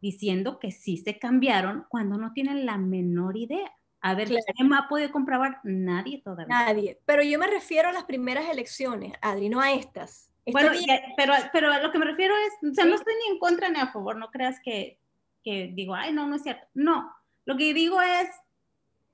[0.00, 3.72] diciendo que sí se cambiaron cuando no tienen la menor idea.
[4.00, 5.60] A ver, ¿quién ha podido comprobar?
[5.62, 6.48] Nadie todavía.
[6.48, 7.00] Nadie.
[7.06, 10.28] Pero yo me refiero a las primeras elecciones, Adri, no a estas.
[10.50, 10.72] bueno,
[11.16, 13.68] pero, pero a lo que me refiero es, o sea, no estoy ni en contra
[13.68, 14.98] ni a favor, no creas que,
[15.44, 16.66] que digo, ay, no, no es cierto.
[16.74, 18.28] No, lo que digo es,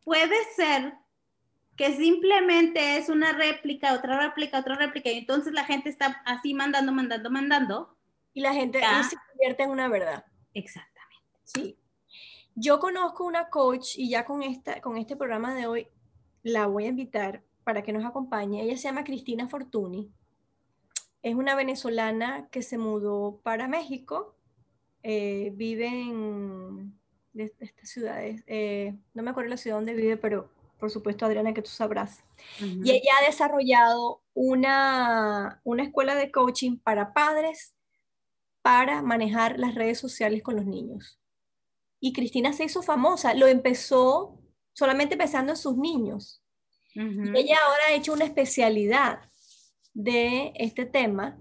[0.05, 0.95] puede ser
[1.79, 6.53] que simplemente es una réplica, otra réplica, otra réplica, y entonces la gente está así
[6.53, 7.97] mandando, mandando, mandando.
[8.35, 10.25] Y la gente se convierte en una verdad.
[10.55, 11.25] Exactamente.
[11.45, 11.79] Sí.
[12.57, 15.89] Yo conozco una coach y ya con, esta, con este programa de hoy
[16.43, 18.63] la voy a invitar para que nos acompañe.
[18.63, 20.11] Ella se llama Cristina Fortuny.
[21.23, 24.35] Es una venezolana que se mudó para México.
[25.05, 26.99] Eh, vive en
[27.33, 28.43] de, estas ciudades.
[28.49, 32.25] Eh, no me acuerdo la ciudad donde vive, pero por supuesto, Adriana, que tú sabrás.
[32.61, 37.75] Y ella ha desarrollado una, una escuela de coaching para padres
[38.63, 41.19] para manejar las redes sociales con los niños
[42.01, 43.35] y Cristina se hizo famosa.
[43.35, 44.41] Lo empezó
[44.73, 46.43] solamente pensando en sus niños.
[46.95, 49.21] Ella ahora ha hecho una especialidad
[49.95, 51.41] de este tema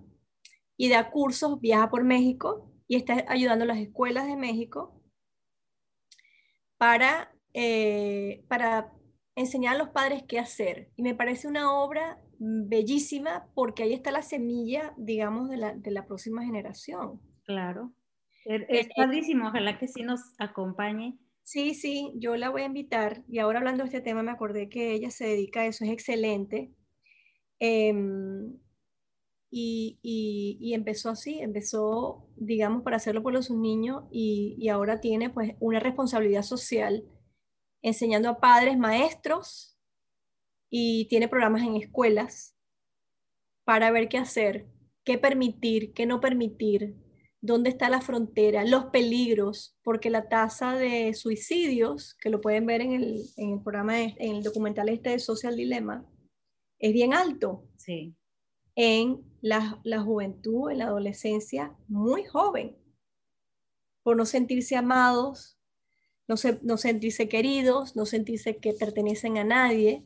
[0.76, 5.02] y da cursos, viaja por México y está ayudando a las escuelas de México
[6.78, 8.93] para, eh, para
[9.38, 10.89] enseñar a los padres qué hacer.
[10.95, 15.91] Y me parece una obra bellísima porque ahí está la semilla, digamos, de la, de
[15.91, 17.21] la próxima generación.
[17.45, 17.93] Claro.
[18.45, 21.17] Es eh, padrísimo, ojalá que sí nos acompañe.
[21.43, 23.23] Sí, sí, yo la voy a invitar.
[23.30, 25.91] Y ahora hablando de este tema, me acordé que ella se dedica a eso, es
[25.91, 26.71] excelente.
[27.60, 28.58] Em,
[29.52, 35.30] y, y, empezó así, empezó, digamos, para hacerlo por los niños y, y, ahora tiene
[35.30, 37.06] pues una responsabilidad social
[37.82, 39.78] enseñando a padres, maestros
[40.70, 42.56] y tiene programas en escuelas
[43.63, 44.68] para ver qué hacer,
[45.04, 46.96] qué permitir, qué no permitir,
[47.42, 52.82] dónde está la frontera, los peligros, porque la tasa de suicidios, que lo pueden ver
[52.82, 56.06] en el, en el programa, en el documental este de Social Dilemma,
[56.80, 57.68] es bien alto.
[57.78, 58.16] Sí.
[58.76, 62.78] En la, la juventud, en la adolescencia, muy joven,
[64.04, 65.57] por no sentirse amados,
[66.28, 70.06] no, no sentirse queridos, no sentirse que pertenecen a nadie.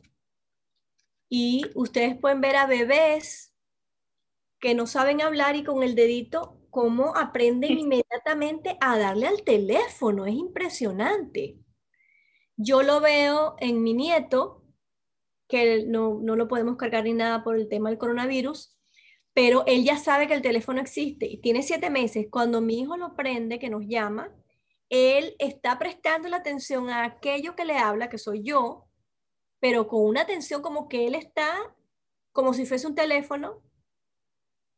[1.28, 3.54] Y ustedes pueden ver a bebés
[4.60, 10.26] que no saben hablar y con el dedito cómo aprenden inmediatamente a darle al teléfono.
[10.26, 11.58] Es impresionante.
[12.56, 14.64] Yo lo veo en mi nieto,
[15.48, 18.78] que no, no lo podemos cargar ni nada por el tema del coronavirus,
[19.34, 22.26] pero él ya sabe que el teléfono existe y tiene siete meses.
[22.30, 24.32] Cuando mi hijo lo prende, que nos llama,
[24.92, 28.86] él está prestando la atención a aquello que le habla, que soy yo,
[29.58, 31.50] pero con una atención como que él está,
[32.30, 33.62] como si fuese un teléfono,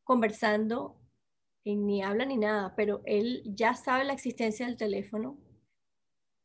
[0.05, 1.01] conversando
[1.65, 5.37] ni habla ni nada, pero él ya sabe la existencia del teléfono.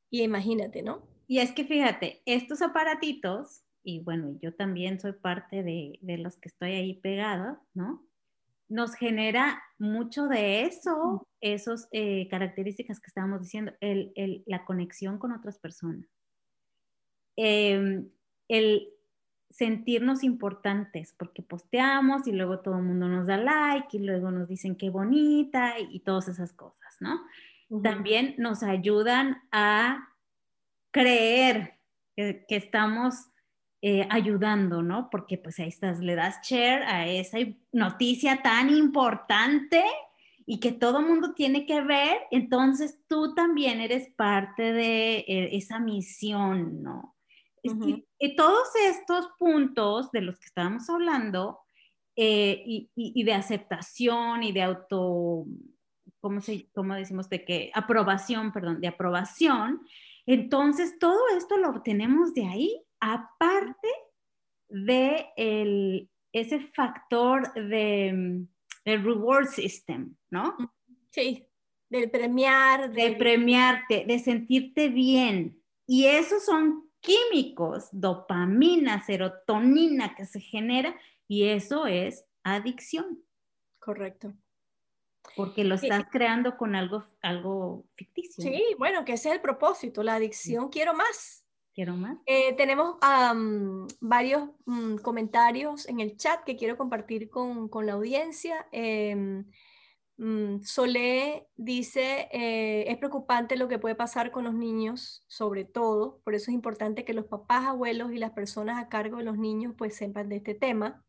[0.09, 1.07] Y imagínate, ¿no?
[1.27, 6.49] Y es que fíjate, estos aparatitos, y bueno, yo también soy parte de, los que
[6.49, 8.08] estoy ahí pegada, ¿no?
[8.69, 15.31] Nos genera mucho de eso, esas eh, características que estábamos diciendo, el, la conexión con
[15.31, 16.05] otras personas.
[17.35, 18.09] Em,
[18.47, 18.89] el
[19.49, 24.47] sentirnos importantes, porque posteamos y luego todo el mundo nos da like y luego nos
[24.47, 27.19] dicen qué bonita y, todas esas cosas, ¿no?
[27.81, 30.09] También nos ayudan a
[30.91, 31.79] creer
[32.15, 33.15] que, estamos
[33.81, 35.09] eh, ayudando, ¿no?
[35.09, 37.37] Porque pues ahí estás, le das share a esa
[37.71, 39.83] noticia tan importante
[40.45, 45.79] y que todo mundo tiene que ver, entonces tú también eres parte de eh, esa
[45.79, 47.15] misión, ¿no?
[47.63, 51.59] y, todos estos puntos de los que estábamos hablando
[52.15, 52.63] eh,
[52.95, 55.45] y, de aceptación y de auto,
[56.19, 57.29] ¿cómo, se, ¿cómo decimos?
[57.29, 59.81] De que aprobación, perdón, de aprobación.
[60.25, 63.87] Entonces, todo esto lo obtenemos de ahí, aparte
[64.69, 68.45] de el, ese factor de,
[68.85, 70.55] el reward system, ¿no?
[71.11, 71.47] Sí,
[71.89, 72.91] del premiar.
[72.91, 75.61] De premiarte, de sentirte bien.
[75.87, 80.95] Y esos son químicos, dopamina, serotonina que se genera,
[81.27, 83.23] Y eso es adicción.
[83.79, 84.33] Correcto.
[85.35, 88.43] Porque lo estás creando con algo, algo ficticio.
[88.43, 91.45] Sí, bueno, que ese es el propósito, la adicción, quiero más.
[91.85, 92.17] Más.
[92.25, 92.97] Eh, tenemos
[94.01, 98.67] varios mm, comentarios en el chat que quiero compartir con, con la audiencia.
[98.71, 99.43] Eh,
[100.63, 106.35] Solé dice, eh, es preocupante lo que puede pasar con los niños, sobre todo, por
[106.35, 109.75] eso es importante que los papás, abuelos y las personas a cargo de los niños
[109.77, 111.05] pues sepan de este tema.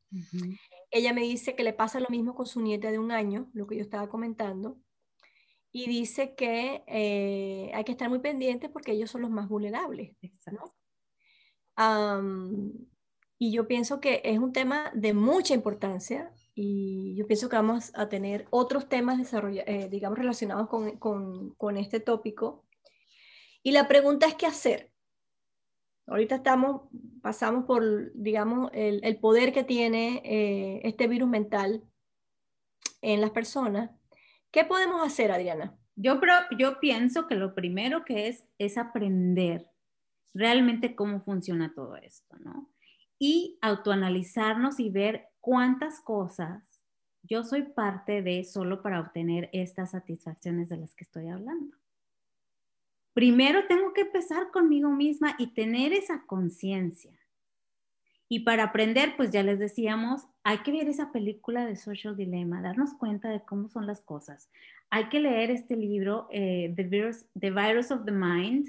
[0.93, 3.67] Ella me dice que le pasa lo mismo con su nieta de un año, lo
[3.67, 4.79] que yo estaba comentando,
[5.73, 10.17] y dice que eh, hay que estar muy pendientes porque ellos son los más vulnerables.
[13.39, 17.93] y yo pienso que es un tema de mucha importancia y yo pienso que vamos
[17.95, 22.67] a tener otros temas eh, digamos, relacionados con, con, con, este tópico.
[23.63, 24.93] Y la pregunta es qué hacer.
[26.07, 26.83] Ahorita estamos,
[27.23, 31.85] pasamos por, digamos, el, el poder que tiene eh, este virus mental
[33.01, 33.91] en las personas.
[34.51, 35.77] ¿Qué podemos hacer, Adriana?
[35.97, 36.21] Yo,
[36.59, 39.69] yo pienso que lo primero que es es aprender
[40.35, 42.71] realmente cómo funciona todo esto, ¿no?
[43.19, 46.65] Y autoanalizarnos y ver cuántas cosas
[47.23, 51.77] yo soy parte de solo para obtener estas satisfacciones de las que estoy hablando.
[53.13, 57.20] Primero tengo que empezar conmigo misma y tener esa conciencia.
[58.33, 62.63] Y para aprender, pues ya les decíamos, hay que ver esa película de Social Dilemma,
[62.63, 64.49] darnos cuenta de cómo son las cosas.
[64.89, 68.69] Hay que leer este libro, eh, the, Virus, the, Virus, of the Mind,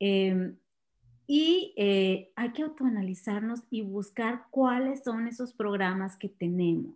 [0.00, 0.54] em,
[1.26, 6.94] y eh, hay que autoanalizarnos y buscar cuáles son esos programas que tenemos.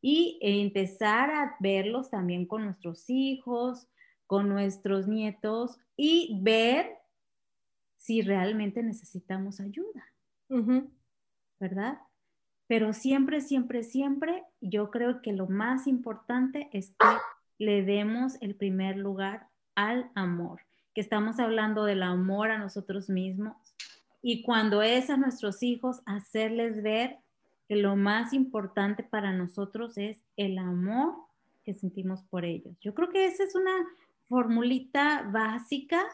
[0.00, 3.86] Y empezar a verlos también con nuestros hijos,
[4.26, 6.96] con nuestros nietos y ver
[7.98, 10.06] si realmente necesitamos ayuda.
[11.64, 11.98] ¿Verdad?
[12.66, 17.06] Pero siempre, siempre, siempre, yo creo que lo más importante es que
[17.56, 20.60] le demos el primer lugar al amor
[20.94, 23.56] que estamos hablando del amor a nosotros mismos
[24.20, 27.16] y cuando es a nuestros hijos, hacerles ver
[27.66, 31.14] que lo más importante para nosotros es el amor
[31.64, 32.76] que sentimos por ellos.
[32.82, 33.72] Yo creo que esa es una
[34.28, 36.04] formulita básica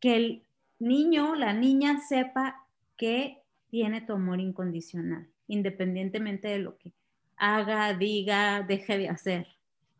[0.00, 0.42] que el
[0.78, 2.66] niño, la niña sepa
[2.98, 3.42] que
[3.76, 6.94] tiene tu amor incondicional, independientemente de lo que
[7.36, 9.46] haga, diga, deje de hacer.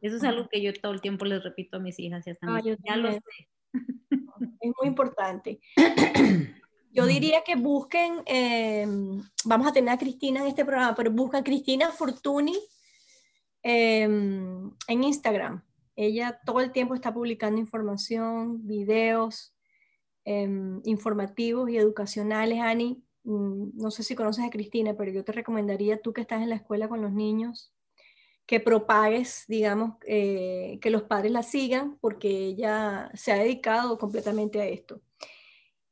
[0.00, 2.46] Eso es algo que yo todo el tiempo les repito a mis hijas y hasta
[2.48, 3.20] ah, ya lo sé.
[3.74, 5.60] Es muy importante.
[6.90, 11.44] Yo diría que busquen, em, vamos a tener a Cristina en este programa, pero busca
[11.44, 12.58] Cristina Fortuny
[13.62, 15.62] em, en Instagram.
[15.94, 19.54] Ella todo el tiempo está publicando información, videos
[20.24, 22.60] em, informativos y educacionales.
[22.60, 26.50] Ani, no sé si conoces a Cristina, pero yo te recomendaría, tú que estás en
[26.50, 27.72] la escuela con los niños,
[28.46, 34.60] que propagues, digamos, eh, que los padres la sigan, porque ella se ha dedicado completamente
[34.60, 35.02] a esto.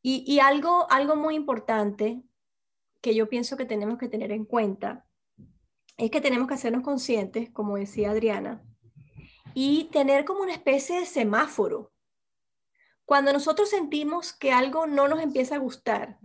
[0.06, 2.22] Y, algo, algo muy importante
[3.00, 5.06] que yo pienso que tenemos que tener en cuenta
[5.96, 8.62] es que tenemos que hacernos conscientes, como decía Adriana,
[9.54, 11.93] y tener como una especie de semáforo.
[13.04, 16.18] Cuando nosotros sentimos que algo no nos empieza a gustar,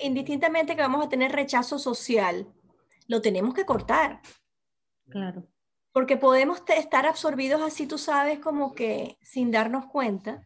[0.00, 2.46] indistintamente que vamos a tener rechazo social,
[3.06, 4.20] lo tenemos que cortar.
[5.08, 5.48] Claro.
[5.92, 10.44] Porque podemos estar absorbidos así, tú sabes, como que sin darnos cuenta.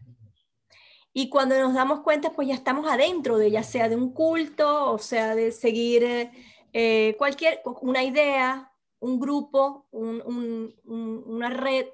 [1.13, 4.91] Y cuando nos damos cuenta, pues ya estamos adentro de ya sea de un culto,
[4.91, 6.31] o sea, de seguir
[6.73, 11.87] eh, cualquier, una idea, un grupo, una red.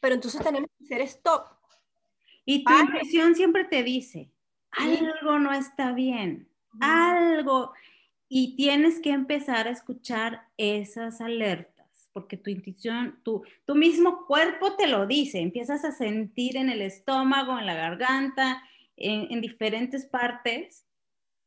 [0.00, 1.61] Pero entonces tenemos que hacer stop.
[2.52, 4.30] Y tu intuición siempre te dice,
[4.72, 6.48] algo no está bien,
[6.80, 7.72] algo
[8.28, 14.74] y tienes que empezar a escuchar esas alertas, porque tu intuición, tu, tu mismo cuerpo
[14.76, 18.62] te lo dice, empiezas a sentir en el estómago, en la garganta,
[18.96, 20.86] en, diferentes partes,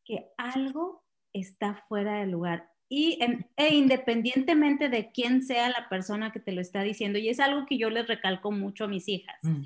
[0.03, 1.03] que algo
[1.33, 2.69] está fuera de lugar.
[2.87, 3.17] Y
[3.57, 7.65] e independientemente de quién sea la persona que te lo está diciendo, y es algo
[7.65, 9.37] que yo les recalco mucho a mis hijas.
[9.41, 9.63] Mm.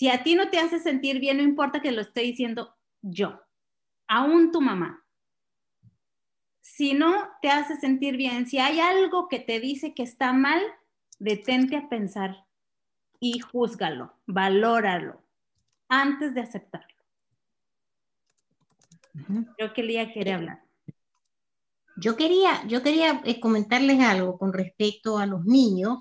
[0.00, 3.38] Si a ti no te hace sentir bien, no importa que lo esté diciendo yo,
[4.08, 5.04] aún tu mamá,
[6.62, 10.62] si no te hace sentir bien, si hay algo que te dice que está mal,
[11.18, 12.46] detente a pensar
[13.20, 15.22] y júzgalo, valóralo
[15.86, 17.04] antes de aceptarlo.
[19.58, 20.64] Yo quería, quería hablar.
[21.98, 25.98] Yo quería, yo quería eh, comentarles algo con respecto a los niños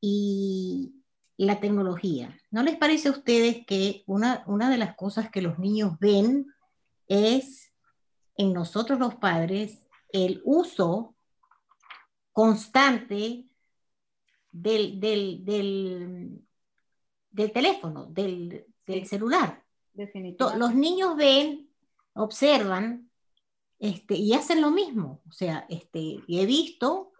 [0.00, 0.99] y
[1.46, 2.38] la tecnología.
[2.50, 6.52] ¿No les parece a ustedes que una, una de las cosas que los niños ven
[7.08, 7.72] es
[8.36, 11.14] en nosotros los padres el uso
[12.32, 13.46] constante
[14.52, 16.42] del, del, del,
[17.30, 19.64] del teléfono, del, del celular.
[20.56, 21.70] Los niños ven,
[22.12, 23.10] observan
[23.78, 25.22] este, y hacen lo mismo.
[25.26, 27.12] O sea, este, he visto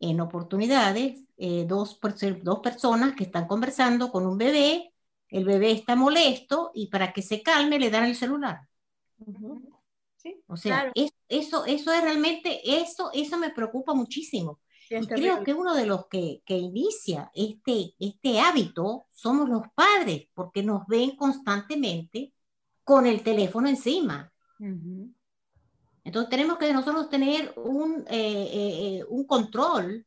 [0.00, 1.98] en oportunidades eh, dos,
[2.42, 4.92] dos personas que están conversando con un bebé,
[5.28, 8.60] el bebé está molesto y para que se calme le dan el celular.
[10.46, 10.92] o sea,
[11.28, 14.60] eso, eso es realmente, eso, eso me preocupa muchísimo.
[14.88, 20.28] y creo que uno de los que, que, inicia este, este hábito somos los padres,
[20.34, 22.32] porque nos ven constantemente
[22.84, 24.32] con el teléfono encima.
[26.04, 30.06] Entonces tenemos que nosotros tener un, eh, eh, eh, un control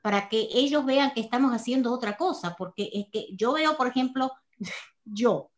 [0.00, 3.88] para que ellos vean que estamos haciendo otra cosa, porque es que yo veo, por
[3.88, 4.30] ejemplo,
[5.04, 5.50] yo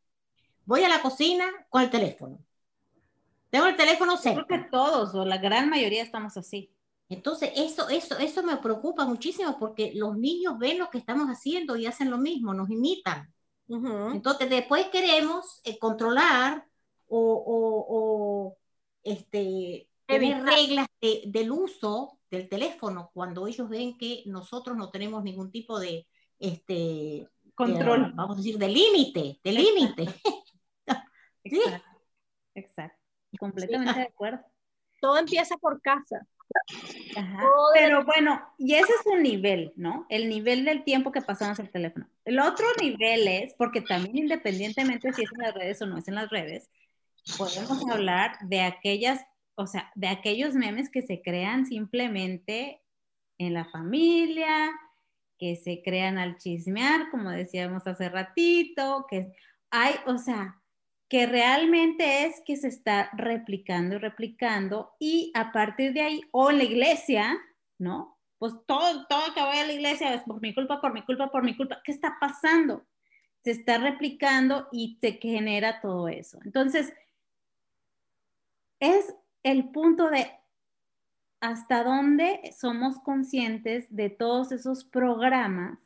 [0.64, 2.39] voy a la cocina con el teléfono.
[3.51, 4.47] Tengo el teléfono cerca.
[4.47, 6.72] Creo que todos o la gran mayoría estamos así.
[7.09, 11.77] Entonces, eso, eso, eso me preocupa muchísimo porque los niños ven lo que estamos haciendo
[11.77, 13.33] y hacen lo mismo, nos imitan.
[13.68, 16.66] Entonces, después queremos controlar
[17.09, 17.45] o,
[17.89, 18.57] o
[19.07, 25.50] este, tener reglas del uso del teléfono cuando ellos ven que nosotros no tenemos ningún
[25.50, 26.07] tipo de
[26.38, 30.07] este control, vamos a decir, de límite, de límite.
[32.54, 32.98] Exacto.
[33.38, 34.40] Completamente de acuerdo.
[35.00, 36.26] Todo empieza por casa.
[37.74, 40.07] Pero bueno, y ese es un nivel, ¿no?
[40.09, 42.09] El nivel del tiempo que pasamos el teléfono.
[42.24, 46.09] El otro nivel es, porque también independientemente si es en las redes o no es
[46.09, 46.70] en las redes,
[47.37, 49.24] podemos hablar de aquellas,
[49.57, 52.83] o sea, de aquellos memes que se crean simplemente
[53.39, 54.72] en la familia,
[55.39, 59.33] que se crean al chismear, como decíamos hace ratito, que
[59.70, 60.62] hay, o sea,
[61.09, 66.51] que realmente es que se está replicando y replicando y a partir de ahí, o
[66.51, 67.39] en la iglesia,
[67.79, 68.18] ¿no?
[68.39, 71.31] Pues todo, todo que voy a la iglesia es por mi culpa, por mi culpa,
[71.31, 71.81] por mi culpa.
[71.85, 72.87] ¿Qué está pasando?
[73.45, 76.39] Se está replicando y se genera todo eso.
[76.45, 76.93] Entonces,
[78.81, 80.31] es el punto de
[81.41, 85.79] hasta dónde somos conscientes de todos esos programas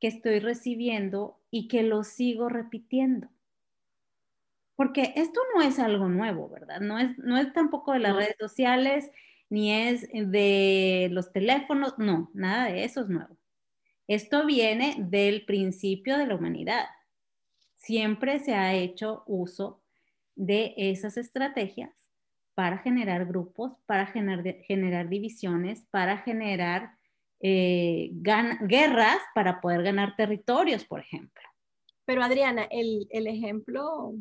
[0.00, 3.28] que estoy recibiendo y que los sigo repitiendo.
[4.74, 6.80] Porque esto no es algo nuevo, ¿verdad?
[6.80, 9.10] No es, no es tampoco de las redes sociales,
[9.48, 13.36] ni es de los teléfonos, no, nada de eso es nuevo.
[14.08, 16.86] Esto viene del principio de la humanidad.
[17.76, 19.81] Siempre se ha hecho uso
[20.34, 21.90] de esas estrategias
[22.54, 26.96] para generar grupos, para generar, generar divisiones, para generar
[27.40, 31.42] eh, guerras, para poder ganar territorios, por ejemplo.
[32.04, 34.14] Pero Adriana, el, el ejemplo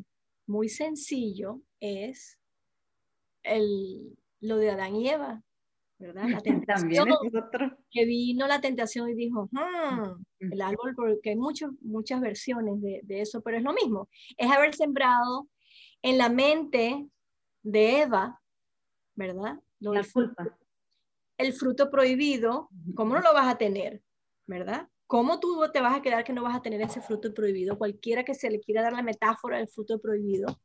[0.48, 2.40] muy sencillo es
[3.44, 5.44] el, lo de Adán y Eva,
[6.00, 6.28] ¿verdad?
[6.30, 7.10] La tentación,
[7.92, 13.22] que vino la tentación y dijo, hmm, el árbol, porque hay muchas versiones de, de,
[13.22, 15.48] eso, pero es lo mismo, es haber sembrado
[16.02, 17.08] en la mente
[17.64, 18.42] de Eva,
[19.16, 19.60] ¿verdad?
[19.80, 20.58] Lo la culpa.
[21.38, 24.02] El fruto prohibido, ¿cómo no lo vas a tener?
[24.46, 24.88] ¿Verdad?
[25.08, 27.78] ¿Cómo tú te vas a quedar que no vas a tener ese fruto prohibido?
[27.78, 30.60] Cualquiera que se le quiera dar la metáfora del fruto prohibido,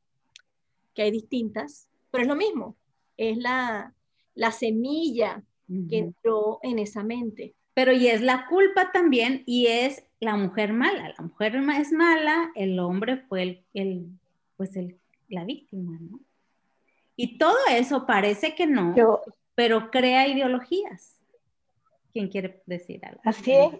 [0.94, 2.76] que hay distintas, pero es lo mismo,
[3.16, 3.94] es la,
[4.34, 5.42] la semilla
[5.88, 7.56] que entró en esa mente.
[7.74, 11.12] Pero y es la culpa también y es la mujer mala.
[11.18, 14.06] La mujer es mala, el hombre fue el, el
[14.56, 14.98] pues el
[15.28, 16.20] la víctima, ¿no?
[17.16, 18.94] Y todo eso parece que no,
[19.54, 21.16] pero crea ideologías.
[22.12, 23.20] ¿Quién quiere decir algo?
[23.24, 23.72] Así es,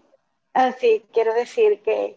[0.55, 2.17] así quiero decir que,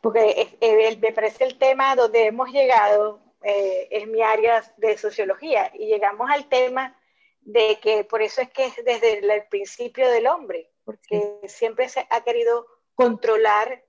[0.00, 0.56] porque
[1.00, 6.30] me parece el tema donde hemos llegado, eh, es mi área de sociología, y llegamos
[6.30, 6.96] al tema
[7.40, 12.06] de que por eso es que es desde el principio del hombre, porque siempre se
[12.10, 13.84] ha querido controlar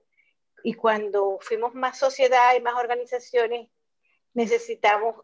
[0.62, 3.68] y cuando fuimos más sociedad y más organizaciones,
[4.34, 5.16] necesitamos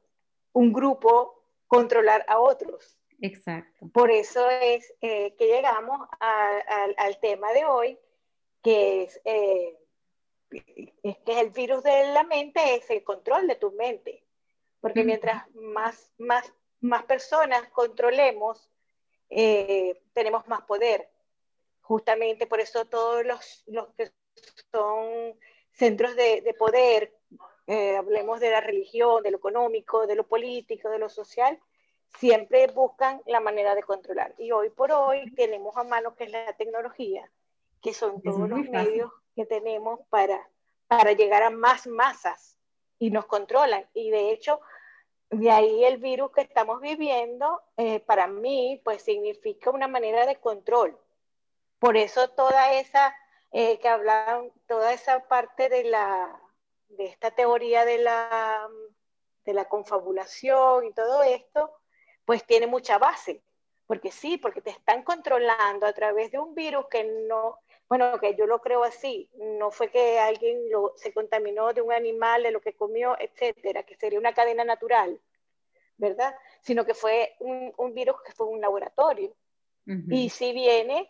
[0.52, 2.98] un grupo controlar a otros.
[3.20, 3.88] Exacto.
[3.92, 7.98] Por eso es eh, que llegamos al tema de hoy,
[8.62, 9.78] que es, eh,
[11.02, 14.22] es que el virus de la mente es el control de tu mente.
[14.80, 18.70] Porque mientras más, más, más personas controlemos,
[19.30, 21.08] eh, tenemos más poder.
[21.80, 24.12] Justamente por eso todos los, los que
[24.72, 25.38] son
[25.72, 27.16] centros de, de poder
[27.66, 31.58] eh, hablemos de la religión, de lo económico, de lo político, de lo social,
[32.18, 34.34] siempre buscan la manera de controlar.
[34.38, 37.30] Y hoy por hoy tenemos a mano que es la tecnología,
[37.82, 40.48] que son todos los medios que tenemos para,
[40.86, 42.56] para llegar a más masas
[42.98, 43.84] y nos controlan.
[43.94, 44.60] Y de hecho,
[45.30, 50.36] de ahí el virus que estamos viviendo, eh, para mí, pues significa una manera de
[50.36, 50.96] control.
[51.78, 53.14] Por eso toda esa,
[53.52, 56.40] eh, que hablan, toda esa parte de la,
[56.88, 58.68] de esta teoría de la,
[59.44, 61.72] de la confabulación y todo esto,
[62.24, 63.42] pues tiene mucha base.
[63.86, 68.34] Porque sí, porque te están controlando a través de un virus que no, bueno, que
[68.34, 70.58] yo lo creo así, no fue que alguien
[70.96, 75.20] se contaminó de un animal, de lo que comió, etcétera, que sería una cadena natural,
[75.96, 76.34] ¿verdad?
[76.62, 79.32] Sino que fue un, virus que fue un laboratorio.
[80.10, 81.08] Y si viene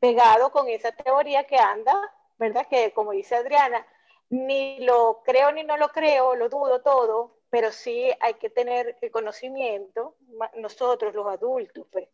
[0.00, 1.94] pegado con esa teoría que anda,
[2.38, 2.66] ¿verdad?
[2.68, 3.86] Que como dice Adriana,
[4.30, 8.96] ni lo creo ni no lo creo, lo dudo todo, pero sí hay que tener
[9.00, 10.16] el conocimiento,
[10.56, 12.08] nosotros los adultos, pues,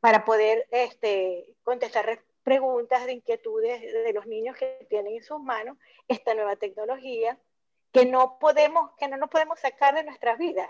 [0.00, 5.78] para poder este, contestar preguntas de inquietudes de los niños que tienen en sus manos
[6.08, 7.38] esta nueva tecnología
[7.92, 10.68] que no podemos, que no nos podemos sacar de nuestras vidas.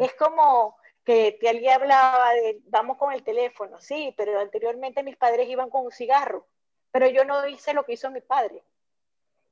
[0.00, 5.48] Es como que alguien hablaba de vamos con el teléfono, sí, pero anteriormente mis padres
[5.48, 6.46] iban con un cigarro,
[6.90, 8.62] pero yo no hice lo que hizo mi padre.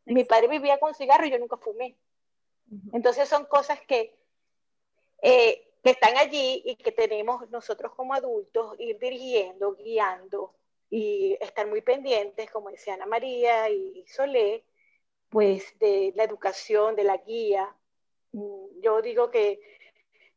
[0.07, 1.97] Mi padre vivía con cigarro y yo nunca fumé.
[2.93, 4.17] Entonces son cosas que,
[5.23, 10.55] eh, que están allí y que tenemos nosotros como adultos ir dirigiendo, guiando
[10.91, 14.65] y estar muy pendientes, como decía Ana María y Solé,
[15.29, 17.75] pues de la educación, de la guía.
[18.33, 19.61] Mm, yo digo que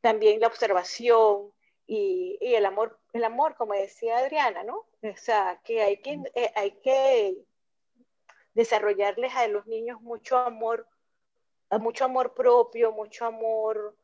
[0.01, 1.51] también la observación
[1.88, 4.86] y, y el amor, el amor, como decía Adriana, ¿no?
[5.01, 7.38] O sea, que hay que, eh, hay que
[8.54, 10.88] desarrollarles a los niños mucho amor
[11.78, 13.95] mucho amor propio, mucho amor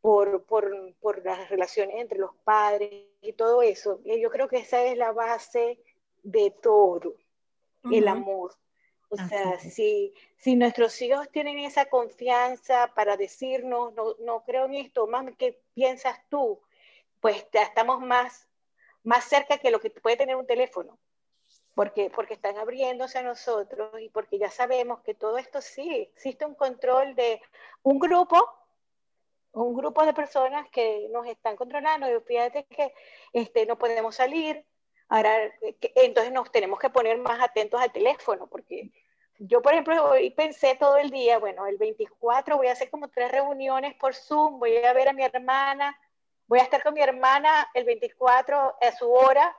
[0.00, 4.00] por, por, por, las relaciones entre los padres y todo eso.
[4.04, 5.80] Y yo creo que esa es la base
[6.22, 7.16] de todo,
[7.90, 8.54] el amor.
[9.08, 14.74] O sea, si, si nuestros hijos tienen esa confianza para decirnos, no, no creo en
[14.74, 16.60] esto, mami, ¿qué piensas tú?
[17.18, 18.48] Pues ya estamos más,
[19.02, 20.96] más cerca que lo que puede tener un teléfono
[21.74, 26.44] porque, porque están abriéndose a nosotros y porque ya sabemos que todo esto sí, existe
[26.44, 27.40] un control de
[27.82, 28.36] un grupo,
[29.52, 32.08] un grupo de personas que nos están controlando.
[32.08, 32.92] Y fíjate que
[33.32, 34.64] este, no podemos salir,
[35.08, 35.52] ahora,
[35.94, 38.90] entonces nos tenemos que poner más atentos al teléfono, porque
[39.38, 43.08] yo, por ejemplo, hoy pensé todo el día, bueno, el 24 voy a hacer como
[43.08, 45.98] tres reuniones por Zoom, voy a ver a mi hermana,
[46.46, 49.56] voy a estar con mi hermana el 24 a su hora,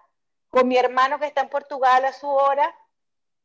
[0.52, 2.76] con mi hermano que está en Portugal a su hora,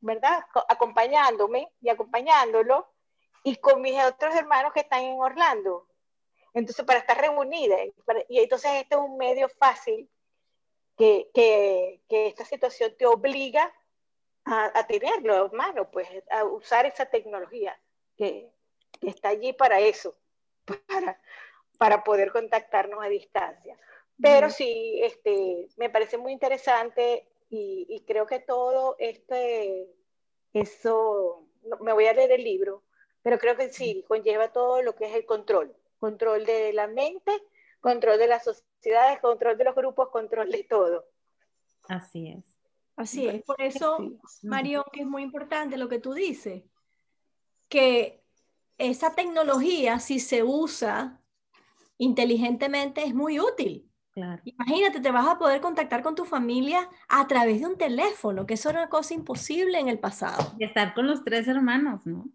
[0.01, 0.45] ¿verdad?
[0.69, 2.93] Acompañándome y acompañándolo,
[3.45, 5.89] y con mis otros hermanos que están en Orlando.
[6.53, 7.77] Entonces, para estar reunida.
[8.29, 10.11] Y entonces este es un medio fácil
[10.97, 13.73] que, que, que esta situación te obliga
[14.45, 17.79] a, a, tenerlo, hermano, pues a usar esa tecnología
[18.17, 18.51] que,
[19.01, 20.17] que está allí para eso,
[20.89, 21.21] para,
[21.79, 23.79] para poder contactarnos a distancia.
[24.21, 29.87] Pero sí, este, me parece muy interesante y, creo que todo este,
[30.53, 31.47] eso,
[31.81, 32.83] me voy a leer el libro,
[33.23, 37.33] pero creo que sí, conlleva todo lo que es el control, control de la mente,
[37.81, 41.07] control de las sociedades, control de los grupos, control de todo.
[41.89, 42.45] Así es.
[42.97, 43.99] Así es, por eso,
[44.43, 46.63] Mario, que es muy importante lo que tú dices,
[47.69, 48.25] que
[48.79, 51.21] esa tecnología, si se usa
[51.99, 53.91] inteligentemente, es muy útil.
[54.45, 58.55] Imagínate, te vas a poder contactar con tu familia a través de un teléfono, que
[58.55, 60.55] eso era una cosa imposible en el pasado.
[60.59, 62.27] Y estar con los tres hermanos, ¿no?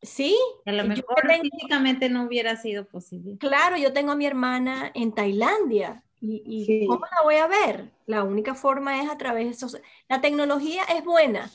[0.00, 0.38] Sí.
[0.64, 3.36] a lo mejor físicamente no hubiera sido posible.
[3.38, 6.02] Claro, yo tengo a mi hermana en Tailandia.
[6.20, 7.92] ¿Y, cómo la voy a ver?
[8.06, 9.80] La única forma es a través de esos...
[10.08, 11.50] La tecnología es buena.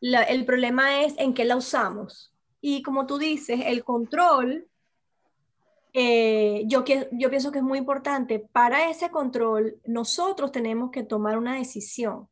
[0.00, 2.32] el problema es en qué la usamos.
[2.60, 4.68] Y como tú dices, el control
[5.92, 8.38] eh, yo, yo pienso que es muy importante.
[8.38, 12.28] Para ese control, nosotros tenemos que tomar una decisión.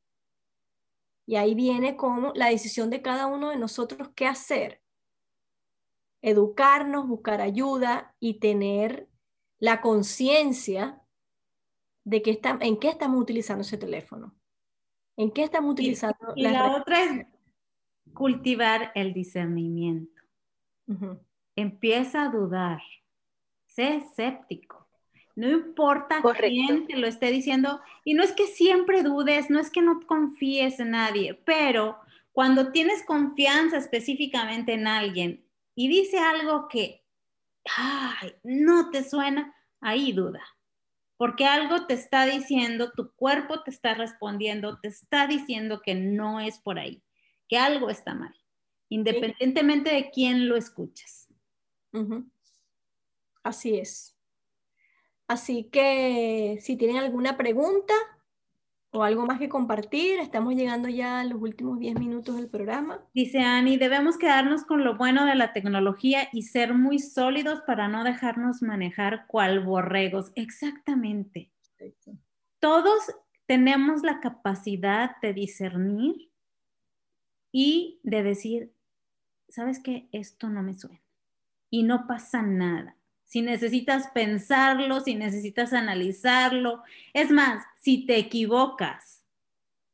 [1.27, 4.81] Y ahí viene como la decisión de cada uno de nosotros qué hacer.
[6.23, 9.09] Educarnos, buscar ayuda y tener
[9.59, 11.03] la conciencia
[12.05, 14.35] de que está, en qué estamos utilizando ese teléfono.
[15.17, 16.17] En qué estamos utilizando.
[16.37, 17.27] Y, la otra es
[18.13, 20.23] cultivar el discernimiento.
[21.57, 22.81] Empieza a dudar
[23.77, 24.89] sé escéptico.
[25.37, 27.81] No importa quién te lo esté diciendo.
[28.05, 31.99] Y no es que siempre dudes, no es que no confíes en nadie, pero
[32.33, 37.05] cuando tienes confianza específicamente en alguien y dice algo que
[38.43, 40.43] no te suena, ahí duda.
[41.19, 46.41] Porque algo te está diciendo, tu cuerpo te está respondiendo, te está diciendo que no
[46.41, 47.03] es por ahí,
[47.49, 48.35] que algo está mal,
[48.89, 51.29] independientemente de quién lo escuches.
[53.47, 54.19] Así es.
[55.29, 57.95] Así que si tienen alguna pregunta
[58.91, 63.07] o algo más que compartir, estamos llegando ya a los últimos 10 minutos del programa.
[63.15, 67.87] Dice Ani, debemos quedarnos con lo bueno de la tecnología y ser muy sólidos para
[67.87, 70.33] no dejarnos manejar cual borregos.
[70.35, 71.53] Exactamente.
[72.59, 73.15] Todos
[73.47, 76.33] tenemos la capacidad de discernir
[77.53, 78.73] y de decir,
[79.49, 80.09] ¿sabes qué?
[80.11, 81.01] Esto no me suena.
[81.71, 82.97] Y no pasa nada.
[83.27, 86.83] Si necesitas pensarlo, si necesitas analizarlo.
[87.13, 89.25] Es más, si te equivocas,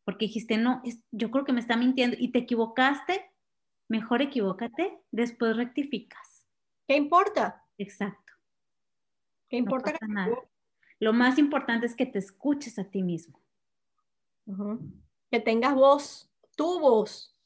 [0.05, 3.31] porque dijiste, no, yo creo que me está mintiendo y te equivocaste,
[3.89, 6.47] mejor equivócate, después rectificas.
[6.87, 7.65] ¿Qué importa?
[7.79, 8.33] Exacto.
[9.49, 9.93] ¿Qué importa?
[10.09, 10.37] nada.
[10.99, 13.41] Lo más importante es que te escuches a ti mismo.
[15.31, 17.37] Que tengas voz, tu voz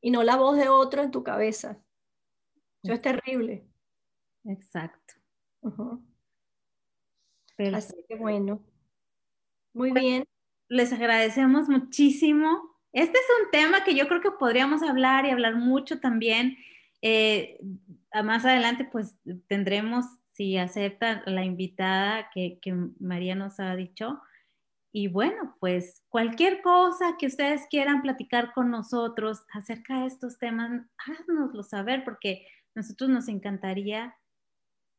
[0.00, 1.78] y no la voz de otro en tu cabeza.
[2.82, 3.64] Eso es terrible.
[4.44, 5.14] Exacto.
[7.72, 8.60] Así que bueno.
[9.72, 10.24] Muy bien.
[10.68, 12.76] Les agradecemos muchísimo.
[12.92, 16.56] Este es un tema que yo creo que podríamos hablar y hablar mucho también.
[17.00, 17.58] Eh,
[18.22, 19.16] más adelante, pues
[19.48, 24.20] tendremos, si acepta la invitada que, que María nos ha dicho,
[24.94, 30.70] y bueno, pues cualquier cosa que ustedes quieran platicar con nosotros acerca de estos temas,
[31.06, 34.14] háganoslo saber porque nosotros nos encantaría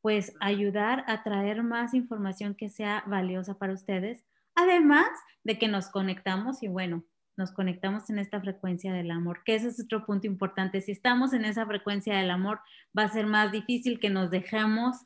[0.04, 5.08] pues ayudar a traer más información que sea valiosa para ustedes, además
[5.46, 7.06] de que nos conectamos y bueno,
[7.38, 10.82] nos conectamos en esta frecuencia del amor, que ese es otro punto importante.
[10.82, 12.60] Si estamos en esa frecuencia del amor,
[12.96, 14.98] va a ser más difícil que nos dejemos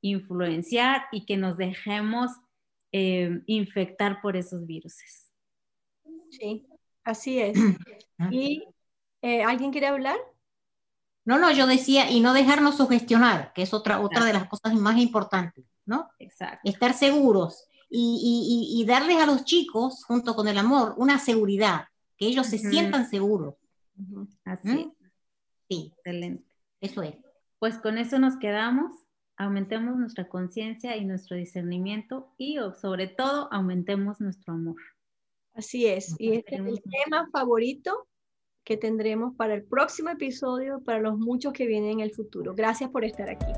[0.00, 2.32] influenciar y que nos dejemos
[2.90, 4.96] eh, infectar por esos virus.
[6.30, 6.66] Sí,
[7.04, 7.56] así es.
[8.32, 8.64] ¿Y
[9.22, 10.16] eh, alguien quiere hablar?
[11.30, 14.74] No, no, yo decía, y no dejarnos sugestionar, que es otra, otra de las cosas
[14.74, 16.10] más importantes, ¿no?
[16.18, 16.58] Exacto.
[16.64, 21.84] Estar seguros y, y, darles a los chicos, junto con el amor, una seguridad,
[22.16, 23.54] que ellos se sientan seguros.
[24.44, 24.86] Así.
[24.86, 24.92] ¿Mm?
[25.68, 25.92] Sí.
[25.98, 26.44] Excelente.
[26.80, 27.14] Eso es.
[27.60, 28.90] Pues con eso nos quedamos
[29.36, 34.82] aumentemos nuestra conciencia y nuestro discernimiento y sobre todo aumentemos nuestro amor.
[35.54, 38.08] Así es, y este es el tema favorito
[38.64, 42.54] que tendremos para el próximo episodio, para los muchos que vienen en el futuro.
[42.54, 43.52] Gracias por estar aquí.